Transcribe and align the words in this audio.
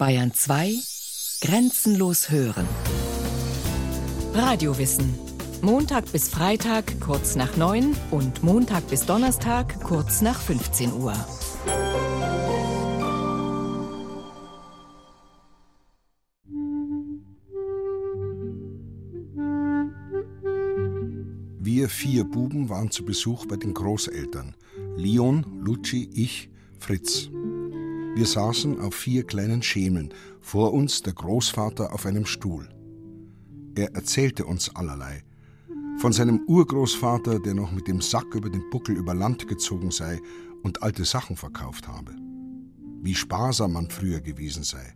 Bayern 0.00 0.32
2 0.32 0.76
Grenzenlos 1.42 2.30
hören. 2.30 2.66
Radiowissen. 4.32 5.14
Montag 5.60 6.10
bis 6.10 6.30
Freitag 6.30 6.98
kurz 7.02 7.36
nach 7.36 7.58
9 7.58 7.94
und 8.10 8.42
Montag 8.42 8.88
bis 8.88 9.04
Donnerstag 9.04 9.78
kurz 9.82 10.22
nach 10.22 10.40
15 10.40 10.94
Uhr. 10.94 11.12
Wir 21.58 21.90
vier 21.90 22.24
Buben 22.24 22.70
waren 22.70 22.90
zu 22.90 23.04
Besuch 23.04 23.44
bei 23.44 23.56
den 23.56 23.74
Großeltern. 23.74 24.54
Leon, 24.96 25.44
Luci, 25.62 26.08
ich, 26.14 26.48
Fritz. 26.78 27.28
Wir 28.14 28.26
saßen 28.26 28.80
auf 28.80 28.94
vier 28.94 29.24
kleinen 29.24 29.62
Schemeln, 29.62 30.12
vor 30.40 30.72
uns 30.72 31.02
der 31.02 31.12
Großvater 31.12 31.92
auf 31.92 32.06
einem 32.06 32.26
Stuhl. 32.26 32.68
Er 33.76 33.94
erzählte 33.94 34.44
uns 34.46 34.74
allerlei. 34.74 35.22
Von 35.98 36.12
seinem 36.12 36.40
Urgroßvater, 36.46 37.38
der 37.38 37.54
noch 37.54 37.70
mit 37.70 37.86
dem 37.86 38.00
Sack 38.00 38.34
über 38.34 38.50
den 38.50 38.68
Buckel 38.70 38.96
über 38.96 39.14
Land 39.14 39.46
gezogen 39.46 39.92
sei 39.92 40.18
und 40.62 40.82
alte 40.82 41.04
Sachen 41.04 41.36
verkauft 41.36 41.86
habe. 41.86 42.12
Wie 43.00 43.14
sparsam 43.14 43.74
man 43.74 43.88
früher 43.90 44.20
gewesen 44.20 44.64
sei. 44.64 44.94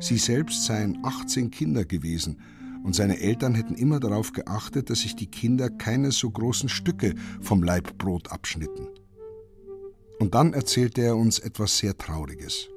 Sie 0.00 0.18
selbst 0.18 0.64
seien 0.64 0.98
18 1.04 1.50
Kinder 1.50 1.84
gewesen 1.84 2.40
und 2.84 2.94
seine 2.94 3.20
Eltern 3.20 3.54
hätten 3.54 3.74
immer 3.74 4.00
darauf 4.00 4.32
geachtet, 4.32 4.88
dass 4.88 5.00
sich 5.00 5.14
die 5.14 5.30
Kinder 5.30 5.68
keine 5.68 6.10
so 6.10 6.30
großen 6.30 6.70
Stücke 6.70 7.14
vom 7.40 7.62
Leibbrot 7.62 8.32
abschnitten. 8.32 8.88
Und 10.18 10.34
dann 10.34 10.52
erzählte 10.52 11.02
er 11.02 11.16
uns 11.16 11.38
etwas 11.38 11.78
sehr 11.78 11.96
Trauriges. 11.96 12.68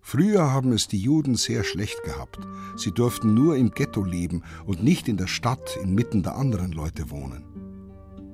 Früher 0.00 0.52
haben 0.52 0.72
es 0.72 0.86
die 0.86 1.00
Juden 1.00 1.34
sehr 1.34 1.64
schlecht 1.64 2.04
gehabt. 2.04 2.38
Sie 2.76 2.92
durften 2.92 3.34
nur 3.34 3.56
im 3.56 3.72
Ghetto 3.72 4.04
leben 4.04 4.44
und 4.64 4.82
nicht 4.84 5.08
in 5.08 5.16
der 5.16 5.26
Stadt 5.26 5.76
inmitten 5.82 6.22
der 6.22 6.36
anderen 6.36 6.70
Leute 6.70 7.10
wohnen. 7.10 7.44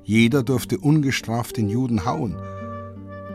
Jeder 0.04 0.42
durfte 0.42 0.78
ungestraft 0.78 1.56
den 1.56 1.70
Juden 1.70 2.04
hauen. 2.04 2.36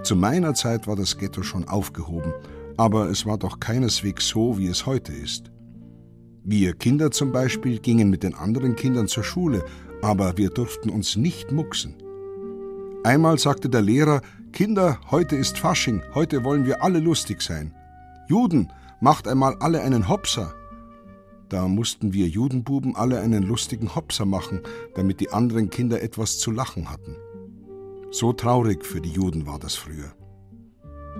Zu 0.04 0.16
meiner 0.16 0.54
Zeit 0.54 0.86
war 0.86 0.96
das 0.96 1.18
Ghetto 1.18 1.42
schon 1.42 1.68
aufgehoben, 1.68 2.32
aber 2.78 3.10
es 3.10 3.26
war 3.26 3.40
doch 3.40 3.60
keineswegs 3.60 4.28
so, 4.28 4.58
wie 4.60 4.68
es 4.68 4.86
heute 4.86 5.14
ist. 5.14 5.52
Wir 6.44 6.74
Kinder 6.74 7.10
zum 7.12 7.32
Beispiel 7.32 7.80
gingen 7.80 8.10
mit 8.10 8.22
den 8.22 8.36
anderen 8.36 8.76
Kindern 8.76 9.08
zur 9.08 9.24
Schule, 9.24 9.66
aber 10.02 10.38
wir 10.38 10.50
durften 10.52 10.90
uns 10.90 11.16
nicht 11.16 11.52
mucksen. 11.52 11.96
Einmal 13.04 13.40
sagte 13.40 13.68
der 13.68 13.82
Lehrer, 13.82 14.22
Kinder, 14.52 15.00
heute 15.12 15.36
ist 15.36 15.60
Fasching, 15.60 16.02
heute 16.16 16.44
wollen 16.44 16.66
wir 16.66 16.84
alle 16.84 17.00
lustig 17.00 17.42
sein. 17.42 17.74
Juden, 18.28 18.72
macht 19.00 19.28
einmal 19.28 19.56
alle 19.60 19.82
einen 19.82 20.08
Hopser. 20.10 20.54
Da 21.50 21.68
mussten 21.68 22.14
wir 22.14 22.28
Judenbuben 22.28 22.96
alle 22.96 23.20
einen 23.20 23.44
lustigen 23.44 23.96
Hopser 23.96 24.26
machen, 24.26 24.62
damit 24.96 25.20
die 25.20 25.32
anderen 25.32 25.70
Kinder 25.70 26.02
etwas 26.02 26.40
zu 26.40 26.52
lachen 26.52 26.90
hatten. 26.90 27.16
So 28.12 28.34
traurig 28.34 28.86
für 28.86 29.02
die 29.02 29.12
Juden 29.12 29.46
war 29.46 29.60
das 29.60 29.76
früher. 29.76 30.14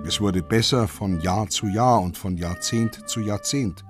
Es 0.04 0.20
wurde 0.20 0.42
besser 0.42 0.88
von 0.88 1.20
Jahr 1.20 1.48
zu 1.48 1.66
Jahr 1.66 2.00
und 2.00 2.16
von 2.16 2.36
Jahrzehnt 2.36 3.08
zu 3.08 3.20
Jahrzehnt. 3.20 3.84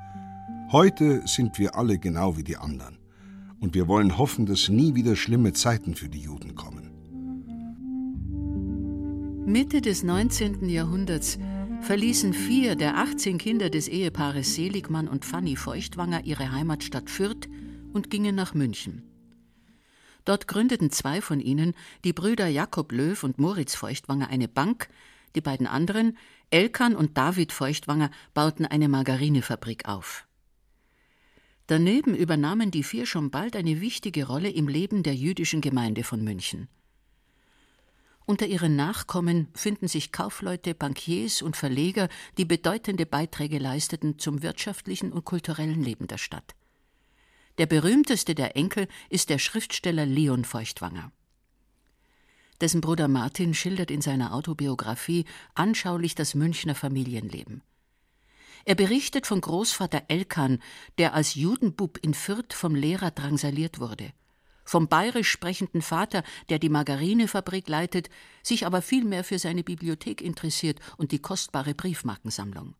Heute 0.73 1.23
sind 1.27 1.59
wir 1.59 1.77
alle 1.77 1.99
genau 1.99 2.37
wie 2.37 2.45
die 2.45 2.57
anderen. 2.57 2.99
Und 3.61 3.75
wir 3.75 3.89
wollen 3.89 4.19
hoffen, 4.19 4.47
dass 4.47 4.69
nie 4.69 4.95
wieder 4.95 5.17
schlimme 5.17 5.53
Zeiten 5.53 5.95
für 5.95 6.09
die 6.09 6.21
Juden 6.21 6.55
kommen. 6.55 6.88
Mitte 9.49 9.81
des 9.81 10.03
19. 10.03 10.69
Jahrhunderts 10.69 11.39
verließen 11.81 12.35
vier 12.35 12.77
der 12.77 12.99
18 12.99 13.39
Kinder 13.39 13.71
des 13.71 13.89
Ehepaares 13.89 14.55
Seligmann 14.55 15.09
und 15.09 15.25
Fanny 15.25 15.57
Feuchtwanger 15.57 16.27
ihre 16.27 16.53
Heimatstadt 16.53 17.09
Fürth 17.09 17.49
und 17.95 18.11
gingen 18.11 18.35
nach 18.35 18.53
München. 18.53 19.05
Dort 20.27 20.49
gründeten 20.49 20.91
zwei 20.91 21.23
von 21.23 21.41
ihnen, 21.41 21.73
die 22.05 22.13
Brüder 22.13 22.47
Jakob 22.47 22.93
Löw 22.93 23.25
und 23.25 23.39
Moritz 23.39 23.75
Feuchtwanger, 23.75 24.29
eine 24.29 24.49
Bank, 24.49 24.91
die 25.35 25.41
beiden 25.41 25.67
anderen, 25.67 26.19
Elkan 26.51 26.95
und 26.95 27.17
David 27.17 27.51
Feuchtwanger, 27.51 28.11
bauten 28.35 28.67
eine 28.67 28.91
Margarinefabrik 28.91 29.89
auf. 29.89 30.27
Daneben 31.69 32.15
übernahmen 32.15 32.71
die 32.71 32.83
vier 32.83 33.07
schon 33.07 33.31
bald 33.31 33.57
eine 33.57 33.81
wichtige 33.81 34.27
Rolle 34.27 34.51
im 34.51 34.69
Leben 34.69 35.03
der 35.03 35.15
jüdischen 35.15 35.63
Gemeinde 35.63 36.05
von 36.05 36.23
München. 36.23 36.69
Unter 38.29 38.45
ihren 38.45 38.77
Nachkommen 38.77 39.49
finden 39.55 39.89
sich 39.89 40.13
Kaufleute, 40.13 40.75
Bankiers 40.75 41.41
und 41.41 41.57
Verleger, 41.57 42.11
die 42.37 42.45
bedeutende 42.45 43.07
Beiträge 43.07 43.57
leisteten 43.57 44.19
zum 44.19 44.43
wirtschaftlichen 44.43 45.15
und 45.15 45.25
kulturellen 45.25 45.83
Leben 45.83 46.09
der 46.09 46.19
Stadt. 46.19 46.55
Der 47.57 47.65
berühmteste 47.65 48.35
der 48.35 48.55
Enkel 48.55 48.87
ist 49.09 49.31
der 49.31 49.39
Schriftsteller 49.39 50.05
Leon 50.05 50.45
Feuchtwanger. 50.45 51.11
Dessen 52.61 52.83
Bruder 52.83 53.09
Martin 53.09 53.55
schildert 53.55 53.91
in 53.91 54.03
seiner 54.03 54.35
Autobiografie 54.35 55.25
anschaulich 55.55 56.15
das 56.15 56.35
Münchner 56.35 56.75
Familienleben. 56.75 57.63
Er 58.67 58.75
berichtet 58.75 59.27
von 59.27 59.41
Großvater 59.41 60.03
Elkan, 60.09 60.59
der 60.99 61.15
als 61.15 61.35
Judenbub 61.35 61.97
in 62.03 62.13
Fürth 62.13 62.53
vom 62.53 62.75
Lehrer 62.75 63.11
drangsaliert 63.11 63.81
wurde 63.81 64.13
vom 64.69 64.89
bayerisch 64.89 65.31
sprechenden 65.31 65.83
Vater, 65.83 66.23
der 66.51 66.59
die 66.59 66.69
Margarinefabrik 66.69 67.69
leitet, 67.69 68.11
sich 68.43 68.67
aber 68.67 68.83
vielmehr 68.83 69.25
für 69.25 69.39
seine 69.39 69.65
Bibliothek 69.65 70.21
interessiert 70.21 70.79
und 70.97 71.13
die 71.13 71.21
kostbare 71.21 71.75
Briefmarkensammlung. 71.75 72.75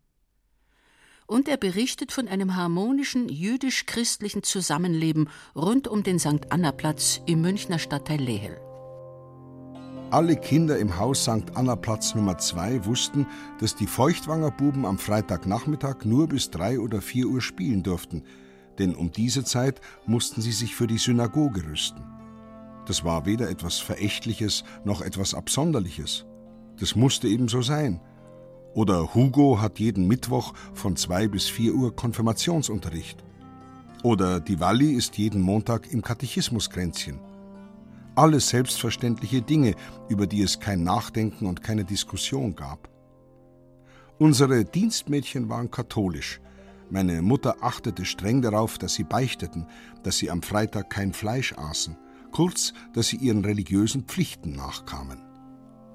Und 1.25 1.47
er 1.47 1.57
berichtet 1.57 2.11
von 2.11 2.27
einem 2.27 2.55
harmonischen 2.55 3.29
jüdisch-christlichen 3.29 4.43
Zusammenleben 4.43 5.29
rund 5.55 5.87
um 5.87 6.01
den 6.03 6.17
St. 6.17 6.51
Anna-Platz 6.51 7.21
im 7.27 7.41
Münchner 7.41 7.77
Stadtteil 7.77 8.19
Lehel. 8.19 8.59
Alle 10.11 10.35
Kinder 10.35 10.79
im 10.79 10.97
Haus 10.97 11.23
St. 11.23 11.55
Anna 11.55 11.75
Platz 11.75 12.15
Nummer 12.15 12.39
2 12.39 12.85
wussten, 12.85 13.27
dass 13.59 13.75
die 13.75 13.85
Feuchtwanger 13.85 14.49
Buben 14.49 14.85
am 14.87 14.97
Freitagnachmittag 14.97 16.03
nur 16.03 16.27
bis 16.27 16.49
drei 16.49 16.79
oder 16.79 16.99
vier 16.99 17.27
Uhr 17.27 17.41
spielen 17.41 17.83
durften, 17.83 18.23
denn 18.79 18.95
um 18.95 19.11
diese 19.11 19.43
Zeit 19.43 19.81
mussten 20.05 20.41
sie 20.41 20.51
sich 20.51 20.75
für 20.75 20.87
die 20.87 20.97
Synagoge 20.97 21.63
rüsten. 21.65 22.03
Das 22.85 23.03
war 23.03 23.25
weder 23.25 23.49
etwas 23.49 23.77
Verächtliches 23.77 24.63
noch 24.83 25.01
etwas 25.01 25.35
Absonderliches. 25.35 26.25
Das 26.79 26.95
musste 26.95 27.27
eben 27.27 27.47
so 27.47 27.61
sein. 27.61 28.01
Oder 28.73 29.13
Hugo 29.13 29.61
hat 29.61 29.79
jeden 29.79 30.07
Mittwoch 30.07 30.53
von 30.73 30.95
zwei 30.95 31.27
bis 31.27 31.47
vier 31.47 31.75
Uhr 31.75 31.95
Konfirmationsunterricht. 31.95 33.23
Oder 34.01 34.39
die 34.39 34.59
Walli 34.59 34.93
ist 34.93 35.17
jeden 35.17 35.41
Montag 35.41 35.91
im 35.91 36.01
Katechismuskränzchen. 36.01 37.19
Alles 38.15 38.49
selbstverständliche 38.49 39.41
Dinge, 39.41 39.75
über 40.07 40.25
die 40.25 40.41
es 40.41 40.59
kein 40.59 40.83
Nachdenken 40.83 41.45
und 41.45 41.61
keine 41.61 41.85
Diskussion 41.85 42.55
gab. 42.55 42.89
Unsere 44.17 44.65
Dienstmädchen 44.65 45.49
waren 45.49 45.71
katholisch, 45.71 46.41
meine 46.89 47.21
Mutter 47.21 47.57
achtete 47.61 48.05
streng 48.05 48.41
darauf, 48.41 48.77
dass 48.77 48.93
sie 48.93 49.03
beichteten, 49.03 49.67
dass 50.03 50.17
sie 50.17 50.31
am 50.31 50.41
Freitag 50.41 50.89
kein 50.89 51.13
Fleisch 51.13 51.53
aßen, 51.53 51.97
kurz, 52.31 52.73
dass 52.93 53.07
sie 53.07 53.17
ihren 53.17 53.43
religiösen 53.45 54.03
Pflichten 54.03 54.53
nachkamen. 54.53 55.21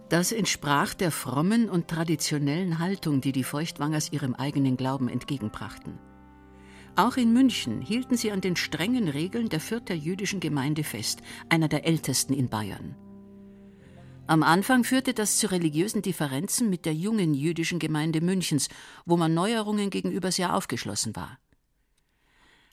Das 0.08 0.32
entsprach 0.32 0.94
der 0.94 1.10
frommen 1.10 1.68
und 1.68 1.88
traditionellen 1.88 2.78
Haltung, 2.78 3.20
die 3.20 3.32
die 3.32 3.44
Feuchtwangers 3.44 4.12
ihrem 4.12 4.34
eigenen 4.34 4.76
Glauben 4.76 5.08
entgegenbrachten. 5.08 5.98
Auch 6.96 7.16
in 7.16 7.32
München 7.32 7.80
hielten 7.80 8.16
sie 8.16 8.30
an 8.30 8.40
den 8.40 8.54
strengen 8.54 9.08
Regeln 9.08 9.48
der 9.48 9.60
Fürther 9.60 9.94
jüdischen 9.94 10.38
Gemeinde 10.38 10.84
fest, 10.84 11.22
einer 11.48 11.68
der 11.68 11.86
ältesten 11.86 12.32
in 12.34 12.48
Bayern. 12.48 12.94
Am 14.26 14.42
Anfang 14.42 14.84
führte 14.84 15.12
das 15.12 15.36
zu 15.36 15.50
religiösen 15.50 16.00
Differenzen 16.00 16.70
mit 16.70 16.86
der 16.86 16.94
jungen 16.94 17.34
jüdischen 17.34 17.78
Gemeinde 17.78 18.22
Münchens, 18.22 18.70
wo 19.04 19.18
man 19.18 19.34
Neuerungen 19.34 19.90
gegenüber 19.90 20.32
sehr 20.32 20.54
aufgeschlossen 20.54 21.14
war. 21.14 21.38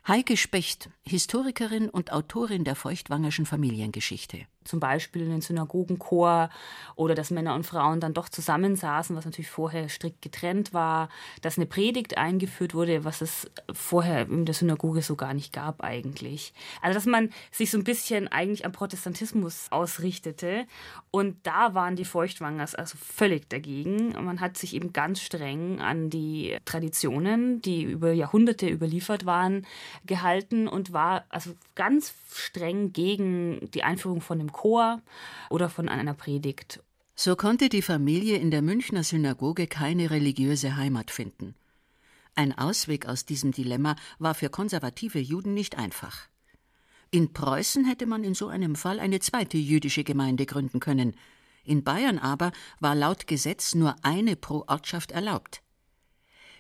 Heike 0.08 0.38
Specht, 0.38 0.90
Historikerin 1.06 1.90
und 1.90 2.14
Autorin 2.14 2.64
der 2.64 2.76
feuchtwangerschen 2.76 3.46
Familiengeschichte 3.46 4.48
zum 4.64 4.80
Beispiel 4.80 5.24
in 5.24 5.32
den 5.32 5.42
Synagogenchor 5.42 6.50
oder 6.96 7.16
dass 7.16 7.32
Männer 7.32 7.56
und 7.56 7.66
Frauen 7.66 8.00
dann 8.00 8.14
doch 8.14 8.30
zusammensaßen, 8.30 9.16
was 9.16 9.26
natürlich 9.26 9.50
vorher 9.50 9.90
strikt 9.90 10.22
getrennt 10.22 10.74
war, 10.74 11.10
dass 11.42 11.58
eine 11.58 11.66
Predigt 11.66 12.18
eingeführt 12.18 12.74
wurde, 12.74 13.04
was 13.04 13.22
es 13.22 13.50
vorher 13.72 14.28
in 14.28 14.46
der 14.46 14.56
Synagoge 14.56 15.02
so 15.02 15.16
gar 15.16 15.34
nicht 15.34 15.54
gab 15.54 15.84
eigentlich. 15.84 16.54
Also 16.82 16.96
dass 16.96 17.06
man 17.06 17.30
sich 17.52 17.72
so 17.72 17.78
ein 17.78 17.84
bisschen 17.84 18.28
eigentlich 18.28 18.66
am 18.66 18.72
Protestantismus 18.72 19.68
ausrichtete 19.72 20.66
und 21.10 21.38
da 21.44 21.74
waren 21.74 21.96
die 21.96 22.06
Feuchtwangers 22.06 22.76
also 22.76 22.98
völlig 22.98 23.50
dagegen. 23.50 24.14
Man 24.24 24.40
hat 24.40 24.58
sich 24.58 24.76
eben 24.76 24.94
ganz 24.94 25.22
streng 25.22 25.82
an 25.82 26.10
die 26.10 26.58
Traditionen, 26.66 27.62
die 27.62 27.84
über 27.84 28.12
Jahrhunderte 28.14 28.70
überliefert 28.70 29.26
waren, 29.26 29.66
gehalten 30.06 30.68
und 30.68 30.94
war 30.94 31.26
also 31.30 31.54
ganz 31.76 32.14
streng 32.32 32.94
gegen 32.94 33.70
die 33.72 33.84
Einführung 33.84 34.22
von 34.22 34.38
dem 34.38 34.51
Chor 34.52 35.02
oder 35.50 35.70
von 35.70 35.90
einer 35.90 36.14
Predigt. 36.14 36.82
So 37.16 37.36
konnte 37.36 37.70
die 37.70 37.82
Familie 37.82 38.38
in 38.38 38.52
der 38.52 38.62
Münchner 38.62 39.04
Synagoge 39.04 39.68
keine 39.68 40.10
religiöse 40.10 40.76
Heimat 40.76 41.12
finden. 41.12 41.56
Ein 42.36 42.58
Ausweg 42.58 43.06
aus 43.06 43.26
diesem 43.26 43.52
Dilemma 43.52 43.96
war 44.18 44.34
für 44.34 44.50
konservative 44.50 45.20
Juden 45.20 45.54
nicht 45.54 45.78
einfach. 45.78 46.28
In 47.12 47.34
Preußen 47.34 47.86
hätte 47.86 48.06
man 48.06 48.24
in 48.24 48.34
so 48.34 48.48
einem 48.48 48.76
Fall 48.76 49.00
eine 49.00 49.20
zweite 49.20 49.58
jüdische 49.58 50.04
Gemeinde 50.06 50.46
gründen 50.46 50.80
können. 50.80 51.16
In 51.66 51.84
Bayern 51.84 52.18
aber 52.18 52.54
war 52.80 52.96
laut 52.96 53.28
Gesetz 53.28 53.76
nur 53.76 53.96
eine 54.02 54.36
pro 54.38 54.64
Ortschaft 54.68 55.12
erlaubt. 55.12 55.62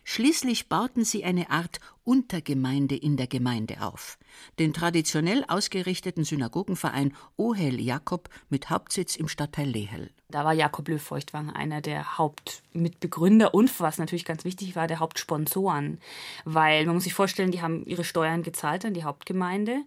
Schließlich 0.03 0.68
bauten 0.68 1.06
sie 1.06 1.24
eine 1.24 1.51
Art 1.51 1.80
Untergemeinde 2.03 2.95
in 2.95 3.18
der 3.18 3.27
Gemeinde 3.27 3.81
auf, 3.81 4.18
den 4.57 4.74
traditionell 4.74 5.45
ausgerichteten 5.48 6.24
Synagogenverein 6.24 7.13
Ohel 7.38 7.80
Jakob 7.80 8.30
mit 8.50 8.69
Hauptsitz 8.69 9.15
im 9.15 9.27
Stadtteil 9.27 9.68
Lehel. 9.68 10.09
Da 10.30 10.44
war 10.44 10.53
Jakob 10.53 10.88
Löw 10.88 11.01
Feuchtwang 11.01 11.51
einer 11.51 11.81
der 11.81 12.18
Hauptmitbegründer 12.18 13.53
und, 13.53 13.80
was 13.80 14.00
natürlich 14.00 14.25
ganz 14.25 14.44
wichtig 14.44 14.75
war, 14.75 14.88
der 14.88 15.00
Hauptsponsoren. 15.00 16.00
Weil 16.45 16.86
man 16.86 16.95
muss 16.95 17.04
sich 17.04 17.13
vorstellen, 17.13 17.51
die 17.51 17.62
haben 17.62 17.86
ihre 17.86 18.04
Steuern 18.04 18.42
gezahlt 18.42 18.86
an 18.86 18.94
die 18.94 19.04
Hauptgemeinde 19.04 19.83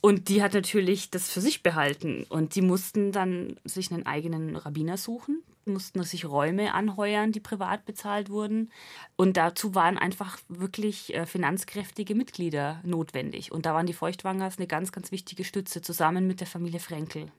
und 0.00 0.28
die 0.28 0.42
hat 0.42 0.52
natürlich 0.52 1.10
das 1.10 1.30
für 1.30 1.40
sich 1.40 1.62
behalten. 1.62 2.26
Und 2.28 2.54
die 2.54 2.62
mussten 2.62 3.12
dann 3.12 3.56
sich 3.64 3.92
einen 3.92 4.04
eigenen 4.04 4.56
Rabbiner 4.56 4.96
suchen, 4.96 5.42
mussten 5.66 6.02
sich 6.02 6.24
Räume 6.24 6.74
anheuern, 6.74 7.32
die 7.32 7.40
privat 7.40 7.84
bezahlt 7.84 8.30
wurden. 8.30 8.70
Und 9.16 9.36
dazu 9.36 9.74
waren 9.74 9.98
einfach 9.98 10.38
wirklich 10.48 11.14
äh, 11.14 11.26
finanzkräftige 11.26 12.14
Mitglieder 12.14 12.80
notwendig. 12.84 13.52
Und 13.52 13.66
da 13.66 13.74
waren 13.74 13.86
die 13.86 13.92
Feuchtwangers 13.92 14.58
eine 14.58 14.66
ganz, 14.66 14.92
ganz 14.92 15.12
wichtige 15.12 15.44
Stütze, 15.44 15.82
zusammen 15.82 16.26
mit 16.26 16.40
der 16.40 16.46
Familie 16.46 16.80
Frenkel. 16.80 17.30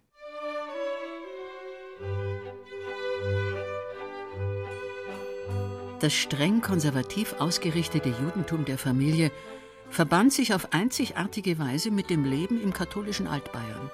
Das 5.99 6.13
streng 6.13 6.59
konservativ 6.59 7.35
ausgerichtete 7.39 8.09
Judentum 8.09 8.65
der 8.65 8.77
Familie 8.77 9.31
verband 9.89 10.33
sich 10.33 10.53
auf 10.53 10.73
einzigartige 10.73 11.59
Weise 11.59 11.91
mit 11.91 12.09
dem 12.09 12.25
Leben 12.25 12.61
im 12.61 12.73
katholischen 12.73 13.27
Altbayern. 13.27 13.89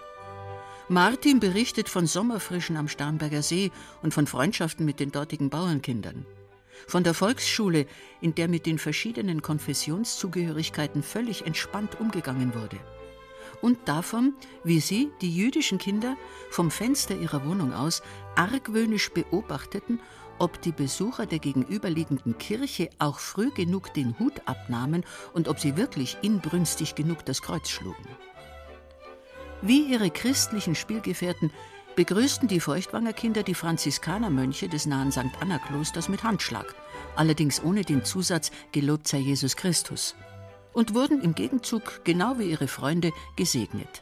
Martin 0.91 1.39
berichtet 1.39 1.87
von 1.87 2.07
Sommerfrischen 2.07 2.75
am 2.75 2.87
Starnberger 2.87 3.43
See 3.43 3.69
und 4.01 4.11
von 4.11 4.25
Freundschaften 4.25 4.85
mit 4.85 4.99
den 4.99 5.11
dortigen 5.11 5.51
Bauernkindern. 5.51 6.25
Von 6.87 7.03
der 7.03 7.13
Volksschule, 7.13 7.85
in 8.21 8.33
der 8.33 8.47
mit 8.47 8.65
den 8.65 8.79
verschiedenen 8.79 9.43
Konfessionszugehörigkeiten 9.43 11.03
völlig 11.03 11.45
entspannt 11.45 11.99
umgegangen 11.99 12.55
wurde. 12.55 12.77
Und 13.61 13.87
davon, 13.87 14.33
wie 14.63 14.79
sie, 14.79 15.11
die 15.21 15.35
jüdischen 15.35 15.77
Kinder, 15.77 16.17
vom 16.49 16.71
Fenster 16.71 17.15
ihrer 17.15 17.45
Wohnung 17.45 17.71
aus 17.71 18.01
argwöhnisch 18.35 19.11
beobachteten 19.11 19.99
ob 20.39 20.61
die 20.61 20.71
Besucher 20.71 21.25
der 21.25 21.39
gegenüberliegenden 21.39 22.37
Kirche 22.37 22.89
auch 22.97 23.19
früh 23.19 23.51
genug 23.51 23.93
den 23.93 24.17
Hut 24.19 24.41
abnahmen 24.45 25.03
und 25.33 25.49
ob 25.49 25.59
sie 25.59 25.75
wirklich 25.75 26.17
inbrünstig 26.21 26.95
genug 26.95 27.25
das 27.25 27.41
Kreuz 27.41 27.69
schlugen. 27.69 28.07
Wie 29.61 29.81
ihre 29.91 30.09
christlichen 30.09 30.75
Spielgefährten 30.75 31.51
begrüßten 31.95 32.47
die 32.47 32.61
Feuchtwanger 32.61 33.11
Kinder 33.11 33.43
die 33.43 33.55
Franziskanermönche 33.55 34.69
des 34.69 34.85
nahen 34.85 35.11
St. 35.11 35.25
Anna-Klosters 35.41 36.07
mit 36.07 36.23
Handschlag, 36.23 36.73
allerdings 37.15 37.61
ohne 37.61 37.81
den 37.81 38.05
Zusatz 38.05 38.51
Gelobt 38.71 39.07
sei 39.07 39.17
Jesus 39.17 39.57
Christus, 39.57 40.15
und 40.71 40.93
wurden 40.93 41.21
im 41.21 41.35
Gegenzug, 41.35 42.05
genau 42.05 42.39
wie 42.39 42.49
ihre 42.49 42.69
Freunde, 42.69 43.11
gesegnet. 43.35 44.01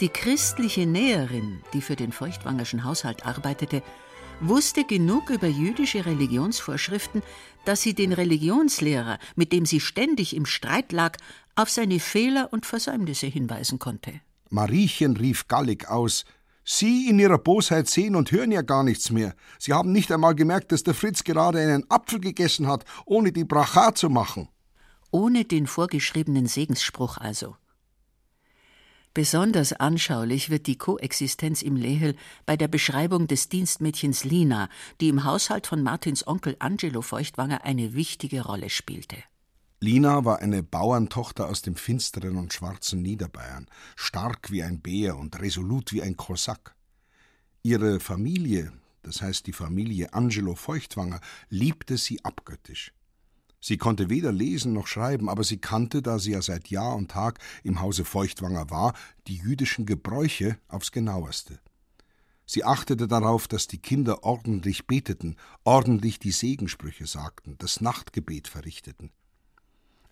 Die 0.00 0.08
christliche 0.08 0.86
Näherin, 0.86 1.64
die 1.72 1.80
für 1.80 1.96
den 1.96 2.12
Feuchtwangerschen 2.12 2.84
Haushalt 2.84 3.26
arbeitete, 3.26 3.82
wusste 4.40 4.84
genug 4.84 5.30
über 5.30 5.46
jüdische 5.46 6.06
Religionsvorschriften, 6.06 7.22
dass 7.64 7.82
sie 7.82 7.94
den 7.94 8.12
Religionslehrer, 8.12 9.18
mit 9.34 9.52
dem 9.52 9.66
sie 9.66 9.80
ständig 9.80 10.36
im 10.36 10.46
Streit 10.46 10.92
lag, 10.92 11.16
auf 11.54 11.70
seine 11.70 12.00
Fehler 12.00 12.52
und 12.52 12.66
Versäumnisse 12.66 13.26
hinweisen 13.26 13.78
konnte. 13.78 14.20
Mariechen 14.50 15.16
rief 15.16 15.48
gallig 15.48 15.88
aus. 15.88 16.24
Sie 16.64 17.08
in 17.08 17.18
ihrer 17.18 17.38
Bosheit 17.38 17.88
sehen 17.88 18.16
und 18.16 18.32
hören 18.32 18.52
ja 18.52 18.62
gar 18.62 18.82
nichts 18.82 19.10
mehr. 19.10 19.34
Sie 19.58 19.72
haben 19.72 19.92
nicht 19.92 20.10
einmal 20.10 20.34
gemerkt, 20.34 20.72
dass 20.72 20.82
der 20.82 20.94
Fritz 20.94 21.24
gerade 21.24 21.60
einen 21.60 21.88
Apfel 21.90 22.20
gegessen 22.20 22.66
hat, 22.66 22.84
ohne 23.04 23.32
die 23.32 23.44
Bracha 23.44 23.94
zu 23.94 24.10
machen. 24.10 24.48
Ohne 25.10 25.44
den 25.44 25.66
vorgeschriebenen 25.66 26.46
Segensspruch 26.46 27.18
also. 27.18 27.56
Besonders 29.16 29.72
anschaulich 29.72 30.50
wird 30.50 30.66
die 30.66 30.76
Koexistenz 30.76 31.62
im 31.62 31.74
Lehel 31.74 32.16
bei 32.44 32.58
der 32.58 32.68
Beschreibung 32.68 33.26
des 33.26 33.48
Dienstmädchens 33.48 34.24
Lina, 34.24 34.68
die 35.00 35.08
im 35.08 35.24
Haushalt 35.24 35.66
von 35.66 35.82
Martins 35.82 36.26
Onkel 36.26 36.54
Angelo 36.58 37.00
Feuchtwanger 37.00 37.64
eine 37.64 37.94
wichtige 37.94 38.42
Rolle 38.42 38.68
spielte. 38.68 39.16
Lina 39.80 40.26
war 40.26 40.40
eine 40.40 40.62
Bauerntochter 40.62 41.48
aus 41.48 41.62
dem 41.62 41.76
finsteren 41.76 42.36
und 42.36 42.52
schwarzen 42.52 43.00
Niederbayern, 43.00 43.68
stark 43.94 44.50
wie 44.50 44.62
ein 44.62 44.82
Bär 44.82 45.16
und 45.16 45.40
resolut 45.40 45.94
wie 45.94 46.02
ein 46.02 46.18
Kosak. 46.18 46.74
Ihre 47.62 48.00
Familie, 48.00 48.70
das 49.02 49.22
heißt 49.22 49.46
die 49.46 49.54
Familie 49.54 50.12
Angelo 50.12 50.54
Feuchtwanger, 50.54 51.22
liebte 51.48 51.96
sie 51.96 52.22
abgöttisch. 52.22 52.92
Sie 53.66 53.78
konnte 53.78 54.08
weder 54.10 54.30
lesen 54.30 54.74
noch 54.74 54.86
schreiben, 54.86 55.28
aber 55.28 55.42
sie 55.42 55.58
kannte, 55.58 56.00
da 56.00 56.20
sie 56.20 56.30
ja 56.30 56.40
seit 56.40 56.68
Jahr 56.68 56.94
und 56.94 57.10
Tag 57.10 57.40
im 57.64 57.80
Hause 57.80 58.04
Feuchtwanger 58.04 58.70
war, 58.70 58.94
die 59.26 59.38
jüdischen 59.38 59.86
Gebräuche 59.86 60.56
aufs 60.68 60.92
genaueste. 60.92 61.58
Sie 62.46 62.62
achtete 62.62 63.08
darauf, 63.08 63.48
dass 63.48 63.66
die 63.66 63.78
Kinder 63.78 64.22
ordentlich 64.22 64.86
beteten, 64.86 65.34
ordentlich 65.64 66.20
die 66.20 66.30
Segensprüche 66.30 67.08
sagten, 67.08 67.56
das 67.58 67.80
Nachtgebet 67.80 68.46
verrichteten. 68.46 69.10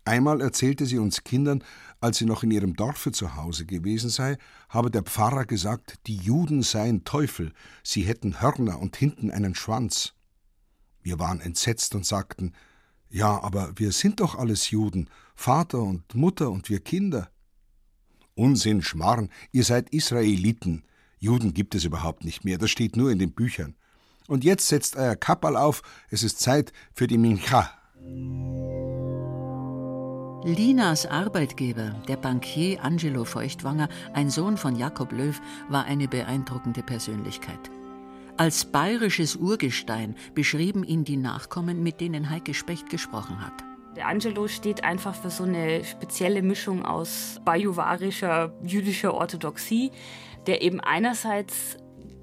Einmal 0.05 0.41
erzählte 0.41 0.85
sie 0.85 0.99
uns 0.99 1.23
Kindern, 1.23 1.63
als 2.01 2.19
sie 2.19 2.27
noch 2.27 2.43
in 2.43 2.51
ihrem 2.51 2.75
Dorfe 2.75 3.13
zu 3.13 3.37
Hause 3.37 3.67
gewesen 3.67 4.11
sei, 4.11 4.37
habe 4.69 4.91
der 4.91 5.05
Pfarrer 5.05 5.45
gesagt, 5.45 6.01
die 6.09 6.17
Juden 6.17 6.65
seien 6.65 7.05
Teufel, 7.05 7.53
sie 7.85 8.03
hätten 8.03 8.41
Hörner 8.41 8.81
und 8.81 8.97
hinten 8.97 9.31
einen 9.31 9.55
Schwanz. 9.55 10.15
Wir 11.03 11.21
waren 11.21 11.39
entsetzt 11.39 11.95
und 11.95 12.05
sagten, 12.05 12.53
ja, 13.15 13.41
aber 13.45 13.71
wir 13.77 13.93
sind 13.93 14.19
doch 14.19 14.35
alles 14.35 14.71
Juden, 14.71 15.09
Vater 15.37 15.79
und 15.79 16.17
Mutter 16.17 16.51
und 16.51 16.69
wir 16.69 16.81
Kinder. 16.81 17.31
Unsinn, 18.35 18.83
Schmarrn, 18.83 19.31
ihr 19.53 19.63
seid 19.63 19.91
Israeliten. 19.91 20.83
Juden 21.21 21.55
gibt 21.55 21.77
es 21.77 21.85
überhaupt 21.85 22.25
nicht 22.25 22.45
mehr, 22.45 22.59
das 22.59 22.71
steht 22.71 22.97
nur 22.97 23.13
in 23.13 23.21
den 23.21 23.31
Büchern. 23.31 23.77
Und 24.27 24.43
jetzt 24.43 24.67
setzt 24.67 24.97
euer 24.97 25.15
Kappal 25.15 25.57
auf, 25.57 25.83
es 26.11 26.25
ist 26.25 26.41
Zeit 26.41 26.73
für 26.93 27.07
die 27.07 27.19
Mincha. 27.19 27.71
Linas 30.45 31.07
Arbeitgeber, 31.07 31.95
der 32.09 32.17
Bankier 32.17 32.83
Angelo 32.83 33.25
Feuchtwanger, 33.25 33.89
ein 34.13 34.29
Sohn 34.29 34.57
von 34.57 34.75
Jakob 34.75 35.13
Löw, 35.13 35.41
war 35.69 35.85
eine 35.85 36.09
beeindruckende 36.09 36.83
Persönlichkeit. 36.83 37.71
Als 38.37 38.65
bayerisches 38.65 39.37
Urgestein 39.37 40.17
beschrieben 40.35 40.83
ihn 40.83 41.05
die 41.05 41.17
Nachkommen, 41.17 41.85
mit 41.85 42.01
denen 42.01 42.31
Heike 42.31 42.53
Specht 42.53 42.91
gesprochen 42.91 43.41
hat. 43.41 43.53
Der 43.95 44.09
Angelo 44.09 44.49
steht 44.49 44.83
einfach 44.83 45.15
für 45.15 45.31
so 45.31 45.45
eine 45.45 45.85
spezielle 45.85 46.43
Mischung 46.43 46.85
aus 46.85 47.41
bajuwarischer 47.45 48.53
jüdischer 48.65 49.15
Orthodoxie, 49.15 49.93
der 50.49 50.63
eben 50.63 50.81
einerseits 50.81 51.77